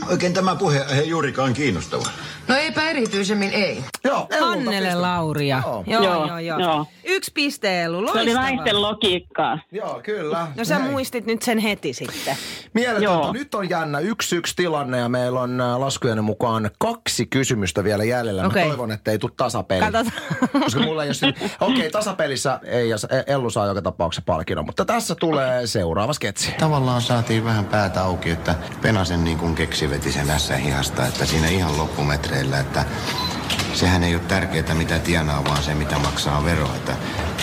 oikein 0.09 0.33
tämä 0.33 0.55
puhe 0.55 0.85
ei 0.89 1.09
juurikaan 1.09 1.53
kiinnostava. 1.53 2.09
No 2.47 2.55
eipä 2.55 2.89
erityisemmin 2.89 3.51
ei. 3.53 3.83
Joo, 4.03 4.27
Hannele. 4.41 4.95
Lauria. 4.95 5.61
Joo. 5.65 5.83
Joo, 5.87 6.03
joo, 6.03 6.39
Joo, 6.39 6.59
joo. 6.59 6.85
Yksi 7.03 7.31
piste 7.33 7.83
Ellu, 7.83 8.13
Se 8.13 8.19
oli 8.19 8.33
naisten 8.33 8.81
logiikkaa. 8.81 9.59
Joo, 9.71 10.01
kyllä. 10.03 10.47
No 10.55 10.65
sä 10.65 10.79
Hei. 10.79 10.91
muistit 10.91 11.25
nyt 11.25 11.41
sen 11.41 11.57
heti 11.57 11.93
sitten. 11.93 12.35
Mieletöntä. 12.73 13.33
Nyt 13.33 13.55
on 13.55 13.69
jännä 13.69 13.99
yksi 13.99 14.35
yksi 14.35 14.55
tilanne 14.55 14.97
ja 14.97 15.09
meillä 15.09 15.41
on 15.41 15.61
äh, 15.61 15.79
laskujenne 15.79 16.21
mukaan 16.21 16.71
kaksi 16.79 17.25
kysymystä 17.25 17.83
vielä 17.83 18.03
jäljellä. 18.03 18.41
Mä 18.41 18.47
Okei. 18.47 18.67
toivon, 18.67 18.91
että 18.91 19.11
ei 19.11 19.19
tule 19.19 19.31
tasapeli. 19.37 19.91
Katsotaan. 19.91 20.21
Koska 20.63 20.79
mulla 20.79 21.03
ei 21.03 21.09
ole 21.09 21.33
Okei, 21.61 21.77
okay, 21.77 21.89
tasapelissä 21.89 22.59
ei, 22.63 22.89
ja 22.89 22.97
Ellu 23.27 23.49
saa 23.49 23.67
joka 23.67 23.81
tapauksessa 23.81 24.23
palkinnon, 24.25 24.65
mutta 24.65 24.85
tässä 24.85 25.15
tulee 25.15 25.67
seuraava 25.67 26.13
sketsi. 26.13 26.51
Tavallaan 26.59 27.01
saatiin 27.01 27.45
vähän 27.45 27.65
päätä 27.65 28.03
auki, 28.03 28.29
että 28.29 28.55
Penasen 28.81 29.23
niin 29.23 29.37
kuin 29.37 29.55
keksi 29.55 29.89
veti 29.89 30.11
sen 30.11 30.29
ässä 30.29 30.55
hihasta, 30.55 31.05
että 31.07 31.25
siinä 31.25 31.47
ihan 31.47 31.77
loppumetreillä, 31.77 32.36
että 32.41 32.85
sehän 33.73 34.03
ei 34.03 34.15
ole 34.15 34.23
tärkeää 34.27 34.73
mitä 34.73 34.99
tienaa, 34.99 35.43
vaan 35.45 35.63
se 35.63 35.73
mitä 35.73 35.99
maksaa 35.99 36.45
vero. 36.45 36.65
Että 36.75 36.93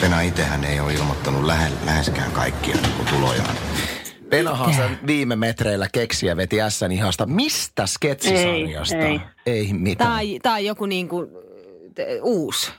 Pena 0.01 0.21
itsehän 0.21 0.65
ei 0.65 0.81
ole 0.81 0.95
ilmoittanut 0.95 1.45
lähe, 1.45 1.71
läheskään 1.87 2.33
kaikkia 2.33 2.75
niin 2.77 2.93
kuin 2.97 3.09
tulojaan. 3.09 3.55
Penahan 4.31 4.75
sen 4.75 4.99
viime 5.07 5.37
metreillä 5.37 5.87
keksiä 5.93 6.37
veti 6.37 6.63
ässän 6.63 6.93
ihasta. 6.93 7.27
Mistä 7.27 7.87
sketsisarjasta? 7.87 8.97
Ei, 8.97 9.21
ei 9.47 9.73
mitään. 9.73 10.11
Tai, 10.11 10.39
tai 10.43 10.67
joku 10.67 10.87
niinku 10.87 11.29
te- 11.95 12.21
uusi. 12.23 12.73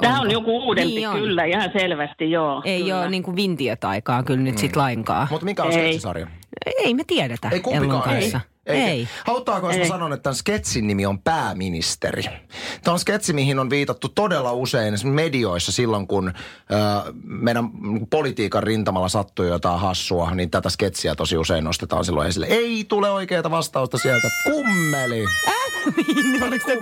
Tämä 0.00 0.20
on 0.20 0.30
joku 0.30 0.58
uudempi 0.64 0.94
Niin 0.94 1.08
on. 1.08 1.14
kyllä, 1.20 1.44
ihan 1.44 1.70
selvästi, 1.78 2.30
joo. 2.30 2.62
Ei 2.64 2.82
kyllä. 2.82 3.00
ole 3.00 3.10
niinku 3.10 3.36
vintiötaikaa 3.36 4.22
kyllä 4.22 4.40
nyt 4.42 4.58
sit 4.58 4.76
lainkaan. 4.76 5.28
Mutta 5.30 5.44
mikä 5.44 5.62
on 5.62 5.72
Ei. 5.72 5.78
sketsisarja? 5.78 6.26
Ei 6.84 6.94
me 6.94 7.04
tiedetä 7.06 7.48
Ei 7.48 7.54
Ellun 7.56 7.62
kumpikaan 7.62 8.02
kanssa. 8.02 8.40
Ei. 8.66 8.80
Ei. 8.80 9.08
Hauttaako, 9.24 9.70
jos 9.70 9.78
mä 9.78 9.84
sanon, 9.84 10.12
että 10.12 10.22
tämän 10.22 10.34
sketsin 10.34 10.86
nimi 10.86 11.06
on 11.06 11.18
Pääministeri? 11.18 12.22
Tämä 12.82 12.92
on 12.92 12.98
sketsi, 12.98 13.32
mihin 13.32 13.58
on 13.58 13.70
viitattu 13.70 14.08
todella 14.08 14.52
usein 14.52 14.94
esimerkiksi 14.94 15.24
medioissa 15.24 15.72
silloin, 15.72 16.06
kun 16.06 16.28
ö, 16.28 17.12
meidän 17.24 17.70
politiikan 18.10 18.62
rintamalla 18.62 19.08
sattuu 19.08 19.44
jotain 19.44 19.80
hassua, 19.80 20.34
niin 20.34 20.50
tätä 20.50 20.70
sketsiä 20.70 21.14
tosi 21.14 21.36
usein 21.36 21.64
nostetaan 21.64 22.04
silloin 22.04 22.28
esille. 22.28 22.46
Ei 22.46 22.84
tule 22.88 23.10
oikeaa 23.10 23.50
vastausta 23.50 23.98
sieltä. 23.98 24.28
Kummeli! 24.44 25.24
Niin, 25.96 26.42
oliko 26.42 26.66
se 26.66 26.78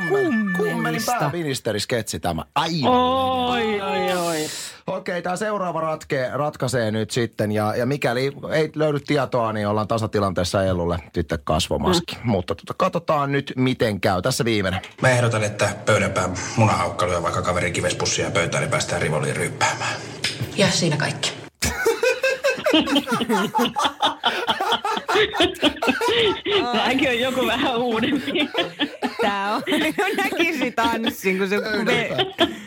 Kummelin 0.56 1.02
pääministerisketsi 1.06 2.20
tämä. 2.20 2.44
Aivan. 2.54 2.90
Oi, 2.90 3.80
oi, 3.80 4.12
oi. 4.12 4.46
Okei, 4.90 5.22
tämä 5.22 5.36
seuraava 5.36 5.80
ratke, 5.80 6.30
ratkaisee 6.32 6.90
nyt 6.90 7.10
sitten. 7.10 7.52
Ja, 7.52 7.76
ja 7.76 7.86
mikäli 7.86 8.32
ei 8.52 8.72
löydy 8.74 9.00
tietoa, 9.00 9.52
niin 9.52 9.68
ollaan 9.68 9.88
tasatilanteessa 9.88 10.64
Ellulle 10.64 10.98
sitten 11.14 11.38
kasvomaski. 11.44 12.16
Mm. 12.24 12.30
Mutta 12.30 12.54
tota, 12.54 12.74
katsotaan 12.76 13.32
nyt, 13.32 13.52
miten 13.56 14.00
käy. 14.00 14.22
Tässä 14.22 14.44
viimeinen. 14.44 14.80
Mä 15.02 15.08
ehdotan, 15.08 15.44
että 15.44 15.68
pöydänpään 15.86 16.30
munahaukka 16.56 17.06
lyö 17.06 17.22
vaikka 17.22 17.42
kaverin 17.42 17.72
kivespussia 17.72 18.30
pöytään, 18.30 18.62
niin 18.62 18.70
päästään 18.70 19.02
rivoliin 19.02 19.36
ryyppäämään. 19.36 19.94
Ja 20.56 20.70
siinä 20.70 20.96
kaikki. 20.96 21.32
Tämäkin 26.72 27.08
on 27.08 27.18
joku 27.18 27.46
vähän 27.46 27.76
uudempi. 27.76 28.48
Tää 29.22 29.54
on, 29.54 29.62
näkisi 30.16 30.70
tanssin, 30.70 31.38
kun 31.38 31.48
se 31.48 31.60
Pöydänpään, 31.60 32.26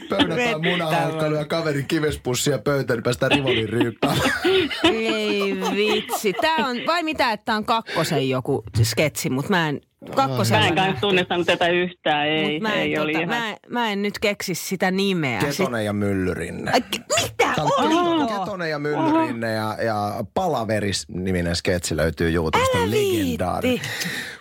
pöydänpään 0.10 0.62
munahaukkailu 0.64 1.36
ja 1.36 1.46
kaverin 1.46 1.88
kivespussia 1.88 2.58
pöytään, 2.58 2.98
niin 2.98 3.04
päästään 3.04 3.32
rivoliin 3.32 3.70
ryyppäämään. 3.70 4.32
Ei 4.84 5.56
vitsi. 5.76 6.34
Tää 6.34 6.56
on, 6.56 6.78
vai 6.88 7.04
mitä, 7.04 7.32
että 7.32 7.46
tää 7.46 7.56
on 7.56 7.66
kakkosen 7.66 8.30
joku 8.30 8.64
sketsi, 8.84 9.30
mutta 9.30 9.50
mä 9.50 9.70
en, 9.70 9.82
kakkosella 10.16 10.60
Mä 10.62 10.68
en 10.68 10.76
kanssa 10.76 11.02
tunnistanut 11.02 11.48
tätä 11.48 11.68
yhtään, 11.68 12.28
ei, 12.28 12.54
Mut 12.54 12.62
mä, 12.62 12.74
en, 12.74 12.80
ei 12.80 13.00
oli 13.00 13.14
tota, 13.14 13.24
ihan... 13.24 13.38
mä, 13.40 13.50
en- 13.50 13.58
mä 13.70 13.90
en 13.92 14.02
nyt 14.02 14.20
keksi 14.20 14.56
sitä 14.56 14.92
nimeä. 14.92 15.40
Ketonen 15.40 15.86
ja 15.86 15.94
Myllyrinne. 15.94 16.72
Ai, 16.72 16.80
ke- 16.96 17.22
mitä? 17.22 17.54
Oli 17.64 17.96
Oliko? 17.96 18.40
Ketonen 18.40 18.70
ja 18.70 18.80
Myllyrinne 18.80 19.52
ja, 19.54 19.78
ja 19.84 20.24
Palaveris-niminen 20.34 21.56
sketsi 21.56 21.98
löytyy 21.98 22.34
YouTubesta. 22.34 22.78
Legendaari. 22.86 23.82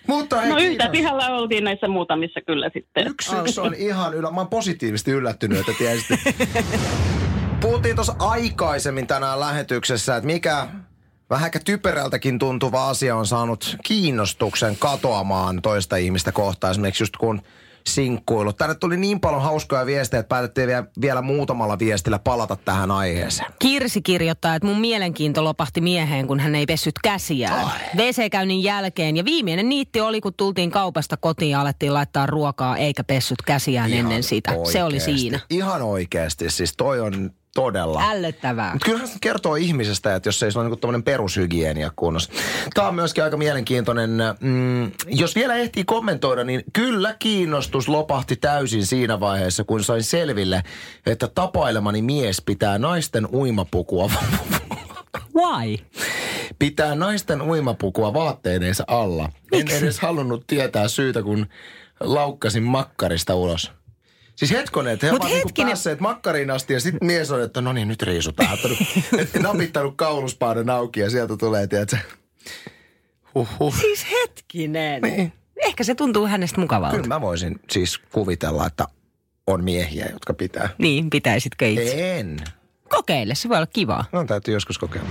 Mutta 0.07 0.41
hei, 0.41 0.51
No 0.51 0.57
yhtä 0.59 0.69
kiitos. 0.69 0.89
pihalla 0.91 1.27
oltiin 1.27 1.65
näissä 1.65 1.89
muutamissa 1.89 2.41
kyllä 2.47 2.71
sitten. 2.75 3.07
Yksi 3.07 3.37
yksi 3.37 3.61
on 3.61 3.75
ihan 3.75 4.15
ylä... 4.15 4.31
Mä 4.31 4.41
oon 4.41 4.49
positiivisesti 4.49 5.11
yllättynyt, 5.11 5.59
että 5.59 5.73
tiesitte. 5.79 6.35
Puhuttiin 7.61 7.95
tuossa 7.95 8.15
aikaisemmin 8.19 9.07
tänään 9.07 9.41
lähetyksessä, 9.41 10.17
että 10.17 10.27
mikä 10.27 10.67
vähän 11.33 11.47
ehkä 11.47 11.61
typerältäkin 11.65 12.39
tuntuva 12.39 12.89
asia 12.89 13.17
on 13.17 13.27
saanut 13.27 13.77
kiinnostuksen 13.85 14.77
katoamaan 14.77 15.63
toista 15.63 15.97
ihmistä 15.97 16.33
kohtaan. 16.33 16.71
Esimerkiksi 16.71 17.03
just 17.03 17.17
kun 17.17 17.43
sinkkuilu. 17.87 18.53
Tänne 18.53 18.75
tuli 18.75 18.97
niin 18.97 19.21
paljon 19.21 19.43
hauskoja 19.43 19.87
viestejä, 19.87 20.21
että 20.21 20.29
päätettiin 20.29 20.67
vielä, 20.67 20.85
vielä 21.01 21.23
muutamalla 21.23 21.79
viestillä 21.79 22.19
palata 22.19 22.57
tähän 22.57 22.91
aiheeseen. 22.91 23.53
Kirsi 23.59 24.03
kirjoittaa, 24.03 24.55
että 24.55 24.69
mun 24.69 24.81
mielenkiinto 24.81 25.45
lopahti 25.45 25.81
mieheen, 25.81 26.27
kun 26.27 26.41
hän 26.41 26.55
ei 26.55 26.67
pessyt 26.67 26.95
käsiään. 27.03 27.71
WC-käynnin 27.97 28.63
jälkeen. 28.63 29.17
Ja 29.17 29.25
viimeinen 29.25 29.69
niitti 29.69 30.01
oli, 30.01 30.21
kun 30.21 30.35
tultiin 30.37 30.71
kaupasta 30.71 31.17
kotiin 31.17 31.51
ja 31.51 31.61
alettiin 31.61 31.95
laittaa 31.95 32.27
ruokaa, 32.27 32.77
eikä 32.77 33.05
pessyt 33.05 33.43
käsiään 33.43 33.93
ennen 33.93 34.23
sitä. 34.23 34.53
Se 34.73 34.85
oli 34.85 35.01
siinä. 35.01 35.41
Ihan 35.51 35.83
oikeasti. 35.83 36.51
Siis 36.51 36.75
toi 36.77 37.01
on 37.01 37.31
todella... 37.55 38.03
Ällöttävää. 38.11 38.73
Mutta 38.73 38.85
kyllähän 38.85 39.09
se 39.09 39.19
kertoo 39.21 39.55
ihmisestä, 39.55 40.15
että 40.15 40.29
jos 40.29 40.43
ei 40.43 40.53
se 40.53 40.59
ole 40.59 40.67
niinku 40.67 40.81
tämmöinen 40.81 41.03
perushygienia 41.03 41.91
kunnossa. 41.97 42.33
Tämä 42.75 42.89
on 42.89 42.95
myöskin 42.95 43.25
aika 43.25 43.37
mielenkiintoinen. 43.37 44.11
Mm, 44.41 44.93
jos 45.07 45.35
vielä 45.35 45.57
ehtii 45.57 45.85
kommentoida, 45.85 46.45
niin 46.45 46.65
kyllä 46.73 47.15
kiinnostus 47.19 47.89
lopahti 47.89 48.37
täysin 48.37 48.87
siinä 48.87 49.21
vaiheessa, 49.21 49.65
kun 49.65 49.85
sain 49.85 50.03
selville, 50.03 50.63
että 51.07 51.29
tapailemani 51.29 52.03
mies 52.03 52.43
pitää 52.47 52.79
naisten 52.79 53.29
uimapukua 53.33 54.11
Why? 55.37 55.77
pitää 56.59 56.95
naisten 56.95 57.43
uimapukua 57.43 58.15
vaatteineensa 58.15 58.85
alla. 58.87 59.29
En 59.53 59.71
edes 59.71 60.01
halunnut 60.01 60.47
tietää 60.47 60.89
syytä, 60.89 61.23
kun 61.23 61.47
laukkasin 62.01 62.63
makkarista 62.63 63.35
ulos. 63.35 63.73
Siis 64.37 64.51
hetkonen, 64.51 64.93
että 64.93 65.07
he 65.07 65.13
Mut 65.13 65.21
ovat 65.21 65.31
niinku 65.33 65.49
hetkinen. 65.49 65.69
päässeet 65.69 66.01
makkariin 66.01 66.51
asti 66.51 66.73
ja 66.75 66.81
sitten 66.81 67.07
mies 67.07 67.31
on, 67.31 67.43
että 67.43 67.61
no 67.61 67.73
niin, 67.73 67.89
nyt 67.89 68.03
riisutaan. 68.03 68.53
Ottanut, 68.53 68.79
et 69.19 69.43
napittanut 69.43 69.95
kauluspaaden 69.97 70.71
auki 70.71 71.01
ja 71.01 71.11
sieltä 71.11 71.37
tulee, 71.37 71.67
tiedätkö, 71.67 71.97
huhhuh. 73.35 73.81
Siis 73.81 74.07
hetkinen. 74.11 75.03
Niin. 75.03 75.33
Ehkä 75.57 75.85
se 75.85 75.95
tuntuu 75.95 76.27
hänestä 76.27 76.61
mukavalta. 76.61 76.97
Kyllä 76.97 77.09
mä 77.09 77.21
voisin 77.21 77.61
siis 77.71 77.99
kuvitella, 77.99 78.67
että 78.67 78.85
on 79.47 79.65
miehiä, 79.65 80.09
jotka 80.13 80.35
pitää. 80.35 80.69
Niin, 80.79 81.11
pitäisitkö 81.11 81.69
itse? 81.69 82.19
En. 82.19 82.37
Kokeile, 82.89 83.35
se 83.35 83.49
voi 83.49 83.57
olla 83.57 83.67
kivaa. 83.67 84.05
No 84.13 84.25
täytyy 84.25 84.55
joskus 84.55 84.79
kokeilla. 84.79 85.09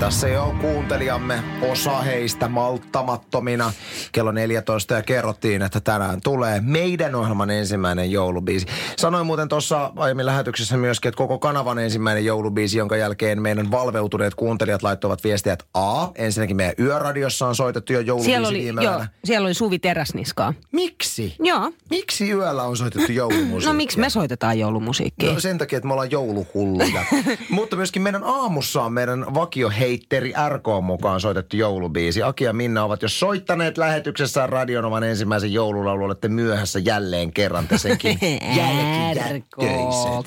Tässä 0.00 0.28
jo 0.28 0.54
kuuntelijamme, 0.60 1.42
osa 1.70 2.00
heistä 2.00 2.48
malttamattomina. 2.48 3.72
Kello 4.12 4.32
14 4.32 4.94
ja 4.94 5.02
kerrottiin, 5.02 5.62
että 5.62 5.80
tänään 5.80 6.20
tulee 6.24 6.60
meidän 6.60 7.14
ohjelman 7.14 7.50
ensimmäinen 7.50 8.10
joulubiisi. 8.10 8.66
Sanoin 8.96 9.26
muuten 9.26 9.48
tuossa 9.48 9.92
aiemmin 9.96 10.26
lähetyksessä 10.26 10.76
myöskin, 10.76 11.08
että 11.08 11.16
koko 11.16 11.38
kanavan 11.38 11.78
ensimmäinen 11.78 12.24
joulubiisi, 12.24 12.78
jonka 12.78 12.96
jälkeen 12.96 13.42
meidän 13.42 13.70
valveutuneet 13.70 14.34
kuuntelijat 14.34 14.82
laittoivat 14.82 15.24
viestiä, 15.24 15.52
että 15.52 15.64
A, 15.74 16.08
ensinnäkin 16.14 16.56
meidän 16.56 16.74
yöradiossa 16.78 17.46
on 17.46 17.54
soitettu 17.54 17.92
jo 17.92 18.00
joulubiisi 18.00 18.30
Siellä 18.30 18.48
oli, 18.48 18.58
viime 18.58 18.84
joo, 18.84 19.04
siellä 19.24 19.46
oli 19.46 19.54
Suvi 19.54 19.78
Teräsniskaa. 19.78 20.54
Miksi? 20.72 21.36
Joo. 21.40 21.72
Miksi 21.90 22.30
yöllä 22.30 22.62
on 22.62 22.76
soitettu 22.76 23.12
joulumusiikkia? 23.12 23.68
No 23.68 23.76
miksi 23.76 24.00
me 24.00 24.10
soitetaan 24.10 24.58
joulumusiikkia? 24.58 25.32
No 25.32 25.40
sen 25.40 25.58
takia, 25.58 25.76
että 25.76 25.86
me 25.86 25.92
ollaan 25.92 26.10
jouluhulluja. 26.10 27.04
Mutta 27.50 27.76
myöskin 27.76 28.02
meidän 28.02 28.24
aamussa 28.24 28.82
on 28.82 28.92
meidän 28.92 29.34
vakioheitteri 29.84 30.32
RK 30.48 30.66
mukaan 30.82 31.20
soitettu 31.20 31.56
joulubiisi. 31.56 32.22
Aki 32.22 32.44
ja 32.44 32.52
Minna 32.52 32.84
ovat 32.84 33.02
jo 33.02 33.08
soittaneet 33.08 33.78
lähetyksessään 33.78 34.48
Radionovan 34.48 35.02
ensimmäisen 35.02 35.52
joululaulu. 35.52 36.04
Olette 36.04 36.28
myöhässä 36.28 36.78
jälleen 36.78 37.32
kerran 37.32 37.68
te 37.68 37.78
senkin 37.78 38.18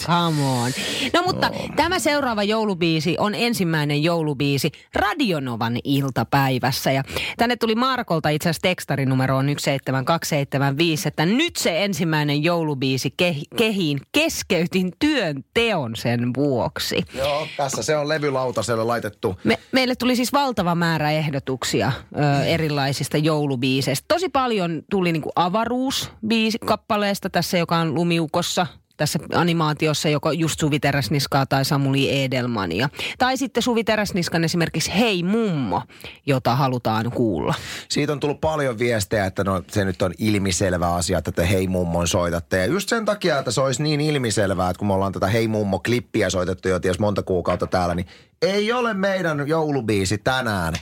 come 0.08 0.44
on. 0.44 0.72
No 1.14 1.24
mutta 1.26 1.50
no. 1.50 1.56
tämä 1.76 2.00
seuraava 2.00 2.44
joulubiisi 2.44 3.16
on 3.20 3.36
ensimmäinen 3.36 4.04
joulubiisi 4.04 4.72
Radionovan 4.96 5.78
iltapäivässä. 5.84 6.92
Ja 6.92 7.04
tänne 7.38 7.56
tuli 7.56 7.76
Markolta 7.76 8.30
itse 8.30 8.50
asiassa 8.50 8.62
tekstarinumeroon 8.62 9.46
17275, 9.46 11.08
että 11.08 11.26
nyt 11.26 11.56
se 11.56 11.86
ensimmäinen 11.86 12.44
joulubiisi 12.44 13.14
ke- 13.24 13.58
kehiin 13.58 14.00
keskeytin 14.12 14.92
työn 15.00 15.44
teon 15.54 15.96
sen 15.96 16.34
vuoksi. 16.36 17.04
Joo, 17.14 17.48
tässä 17.58 17.84
se 17.84 17.98
on 17.98 18.10
levylautaselle 18.10 18.84
laitettu. 18.84 19.40
Me, 19.48 19.60
meille 19.72 19.96
tuli 19.96 20.16
siis 20.16 20.34
valtava 20.34 20.76
määrä 20.76 21.12
ehdotuksia 21.12 21.92
ö, 22.16 22.46
erilaisista 22.46 23.18
joulubiiseistä. 23.18 24.06
Tosi 24.08 24.30
paljon 24.30 24.84
tuli 24.92 25.12
niinku 25.12 25.32
avaruusbiisi 25.36 26.58
kappaleesta 26.66 27.30
tässä, 27.30 27.58
joka 27.58 27.78
on 27.78 27.94
lumiukossa 27.94 28.68
tässä 28.98 29.20
animaatiossa 29.34 30.10
joko 30.10 30.32
just 30.32 30.60
Suvi 30.60 30.80
Teräsniskaa 30.80 31.46
tai 31.46 31.66
Samuli 31.66 32.24
Edelmania. 32.24 32.90
Tai 33.18 33.38
sitten 33.38 33.64
Suvi 33.64 33.84
Teräsniskan 33.84 34.44
esimerkiksi 34.44 34.92
Hei 34.98 35.24
mummo, 35.24 35.82
jota 36.26 36.56
halutaan 36.56 37.12
kuulla. 37.12 37.54
Siitä 37.90 38.14
on 38.14 38.20
tullut 38.20 38.42
paljon 38.42 38.80
viestejä, 38.80 39.26
että 39.26 39.44
no, 39.44 39.64
se 39.68 39.86
nyt 39.86 40.02
on 40.02 40.14
ilmiselvä 40.18 40.94
asia, 40.94 41.18
että 41.18 41.32
te 41.32 41.50
Hei 41.50 41.68
mummon 41.68 42.08
soitatte. 42.08 42.58
Ja 42.58 42.66
just 42.66 42.90
sen 42.90 43.06
takia, 43.06 43.40
että 43.40 43.52
se 43.52 43.62
olisi 43.62 43.84
niin 43.84 44.02
ilmiselvää, 44.02 44.70
että 44.70 44.80
kun 44.80 44.88
me 44.88 44.94
ollaan 44.94 45.14
tätä 45.14 45.28
Hei 45.28 45.48
mummo-klippiä 45.48 46.30
soitettu 46.30 46.70
jo 46.70 46.80
ties 46.80 47.00
monta 47.00 47.24
kuukautta 47.24 47.68
täällä, 47.68 47.96
niin 47.96 48.08
ei 48.42 48.72
ole 48.72 48.94
meidän 48.94 49.48
joulubiisi 49.48 50.18
tänään. 50.18 50.74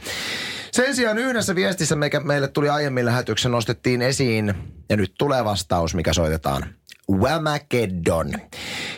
Sen 0.71 0.95
sijaan 0.95 1.17
yhdessä 1.17 1.55
viestissä, 1.55 1.95
mikä 1.95 2.19
meille 2.19 2.47
tuli 2.47 2.69
aiemmin 2.69 3.05
lähetyksen, 3.05 3.51
nostettiin 3.51 4.01
esiin, 4.01 4.53
ja 4.89 4.97
nyt 4.97 5.13
tulee 5.17 5.45
vastaus, 5.45 5.95
mikä 5.95 6.13
soitetaan. 6.13 6.65
Whamageddon. 7.11 8.31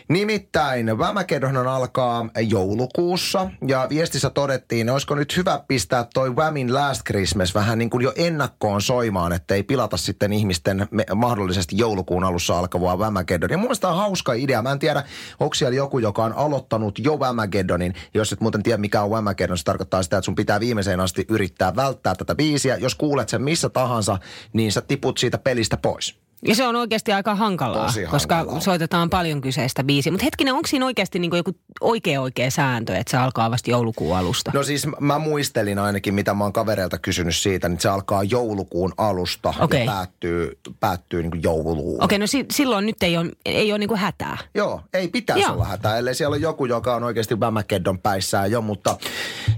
Nimittäin 0.09 0.97
Whamageddon 0.97 1.67
alkaa 1.67 2.29
joulukuussa 2.47 3.49
ja 3.67 3.87
viestissä 3.89 4.29
todettiin, 4.29 4.89
olisiko 4.89 5.15
nyt 5.15 5.37
hyvä 5.37 5.63
pistää 5.67 6.05
toi 6.13 6.35
Whamin 6.35 6.73
Last 6.73 7.01
Christmas 7.07 7.55
vähän 7.55 7.77
niin 7.77 7.89
kuin 7.89 8.03
jo 8.03 8.13
ennakkoon 8.15 8.81
soimaan, 8.81 9.33
ettei 9.33 9.63
pilata 9.63 9.97
sitten 9.97 10.33
ihmisten 10.33 10.87
mahdollisesti 11.15 11.77
joulukuun 11.77 12.23
alussa 12.23 12.59
alkavaa 12.59 12.97
Whamageddon. 12.97 13.49
Ja 13.49 13.57
mun 13.57 13.65
mielestä 13.65 13.89
on 13.89 13.97
hauska 13.97 14.33
idea. 14.33 14.61
Mä 14.61 14.71
en 14.71 14.79
tiedä, 14.79 15.03
onko 15.39 15.53
siellä 15.53 15.75
joku, 15.75 15.99
joka 15.99 16.23
on 16.23 16.33
aloittanut 16.33 16.99
jo 16.99 17.17
Whamageddonin. 17.17 17.93
Jos 18.13 18.33
et 18.33 18.41
muuten 18.41 18.63
tiedä, 18.63 18.77
mikä 18.77 19.01
on 19.01 19.09
Whamageddon, 19.09 19.57
se 19.57 19.63
tarkoittaa 19.63 20.03
sitä, 20.03 20.17
että 20.17 20.25
sun 20.25 20.35
pitää 20.35 20.59
viimeiseen 20.59 20.99
asti 20.99 21.25
yrittää 21.29 21.75
välttää 21.75 22.15
tätä 22.15 22.35
biisiä. 22.35 22.77
Jos 22.77 22.95
kuulet 22.95 23.29
sen 23.29 23.41
missä 23.41 23.69
tahansa, 23.69 24.17
niin 24.53 24.71
sä 24.71 24.81
tiput 24.81 25.17
siitä 25.17 25.37
pelistä 25.37 25.76
pois. 25.77 26.13
Ja 26.45 26.55
se 26.55 26.67
on 26.67 26.75
oikeasti 26.75 27.13
aika 27.13 27.35
hankalaa, 27.35 27.85
Tosi 27.85 28.05
koska 28.05 28.35
hankalaa. 28.35 28.61
soitetaan 28.61 29.09
paljon 29.09 29.41
kyseistä 29.41 29.83
biisiä. 29.83 30.11
Mutta 30.11 30.23
hetkinen, 30.25 30.53
onko 30.53 30.67
siinä 30.67 30.85
oikeasti 30.85 31.19
niin 31.19 31.31
joku 31.35 31.51
oikea 31.81 32.21
oikea 32.21 32.51
sääntö, 32.51 32.95
että 32.97 33.11
se 33.11 33.17
alkaa 33.17 33.51
vasta 33.51 33.71
joulukuun 33.71 34.17
alusta? 34.17 34.51
No 34.53 34.63
siis 34.63 34.87
mä 34.99 35.19
muistelin 35.19 35.79
ainakin, 35.79 36.13
mitä 36.13 36.33
mä 36.33 36.43
oon 36.43 36.53
kavereilta 36.53 36.97
kysynyt 36.97 37.35
siitä, 37.35 37.69
niin 37.69 37.79
se 37.79 37.89
alkaa 37.89 38.23
joulukuun 38.23 38.93
alusta 38.97 39.53
Okei. 39.59 39.85
ja 39.85 39.91
päättyy, 39.91 40.59
päättyy 40.79 41.21
niin 41.21 41.31
kuin 41.31 41.43
jouluun. 41.43 42.03
Okei, 42.03 42.19
no 42.19 42.27
si- 42.27 42.45
silloin 42.51 42.85
nyt 42.85 43.03
ei 43.03 43.17
ole, 43.17 43.31
ei 43.45 43.71
ole 43.71 43.79
niin 43.79 43.87
kuin 43.89 43.99
hätää. 43.99 44.37
Joo, 44.55 44.81
ei 44.93 45.07
pitäisi 45.07 45.43
Joo. 45.43 45.53
olla 45.53 45.65
hätää, 45.65 45.97
ellei 45.97 46.15
siellä 46.15 46.33
ole 46.33 46.41
joku, 46.41 46.65
joka 46.65 46.95
on 46.95 47.03
oikeasti 47.03 47.39
Vämäkeddon 47.39 47.99
päissään 47.99 48.51
jo, 48.51 48.61
mutta 48.61 48.97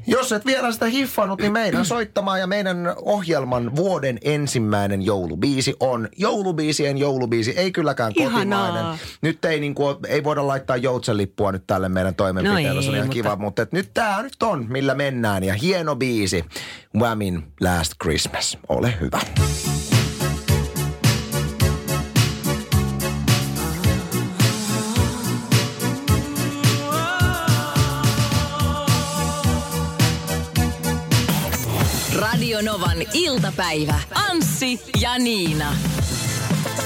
jos 0.08 0.32
et 0.32 0.46
vielä 0.46 0.72
sitä 0.72 0.86
hiffannut, 0.86 1.42
niin 1.42 1.52
meidän 1.54 1.86
soittamaan 1.86 2.39
ja 2.39 2.48
meidän 2.48 2.94
ohjelman 3.02 3.76
vuoden 3.76 4.18
ensimmäinen 4.22 5.02
joulubiisi 5.02 5.76
on 5.80 6.10
joulubiisien 6.69 6.97
joulubiisi, 6.97 7.51
ei 7.51 7.71
kylläkään 7.71 8.12
Ihanaa. 8.15 8.67
kotimainen. 8.67 8.99
Nyt 9.21 9.45
ei, 9.45 9.60
niin 9.60 9.75
kuin, 9.75 9.95
ei 10.08 10.23
voida 10.23 10.47
laittaa 10.47 10.77
joutsenlippua 10.77 11.51
nyt 11.51 11.63
tälle 11.67 11.89
meidän 11.89 12.15
toimenpiteelle, 12.15 12.73
No 12.73 12.82
se 12.82 12.89
on 12.89 12.95
ihan 12.95 13.08
mutta- 13.08 13.13
kiva, 13.13 13.36
mutta 13.36 13.62
et 13.62 13.71
nyt 13.71 13.89
tämä 13.93 14.21
nyt 14.21 14.43
on, 14.43 14.65
millä 14.69 14.95
mennään 14.95 15.43
ja 15.43 15.53
hieno 15.53 15.95
biisi, 15.95 16.45
Whamin 16.95 17.43
Last 17.62 17.93
Christmas, 18.03 18.58
ole 18.69 18.93
hyvä. 19.01 19.19
Radio 32.15 32.62
Novan 32.62 32.97
iltapäivä. 33.13 33.99
Anssi 34.29 34.82
ja 35.01 35.17
Niina. 35.17 35.75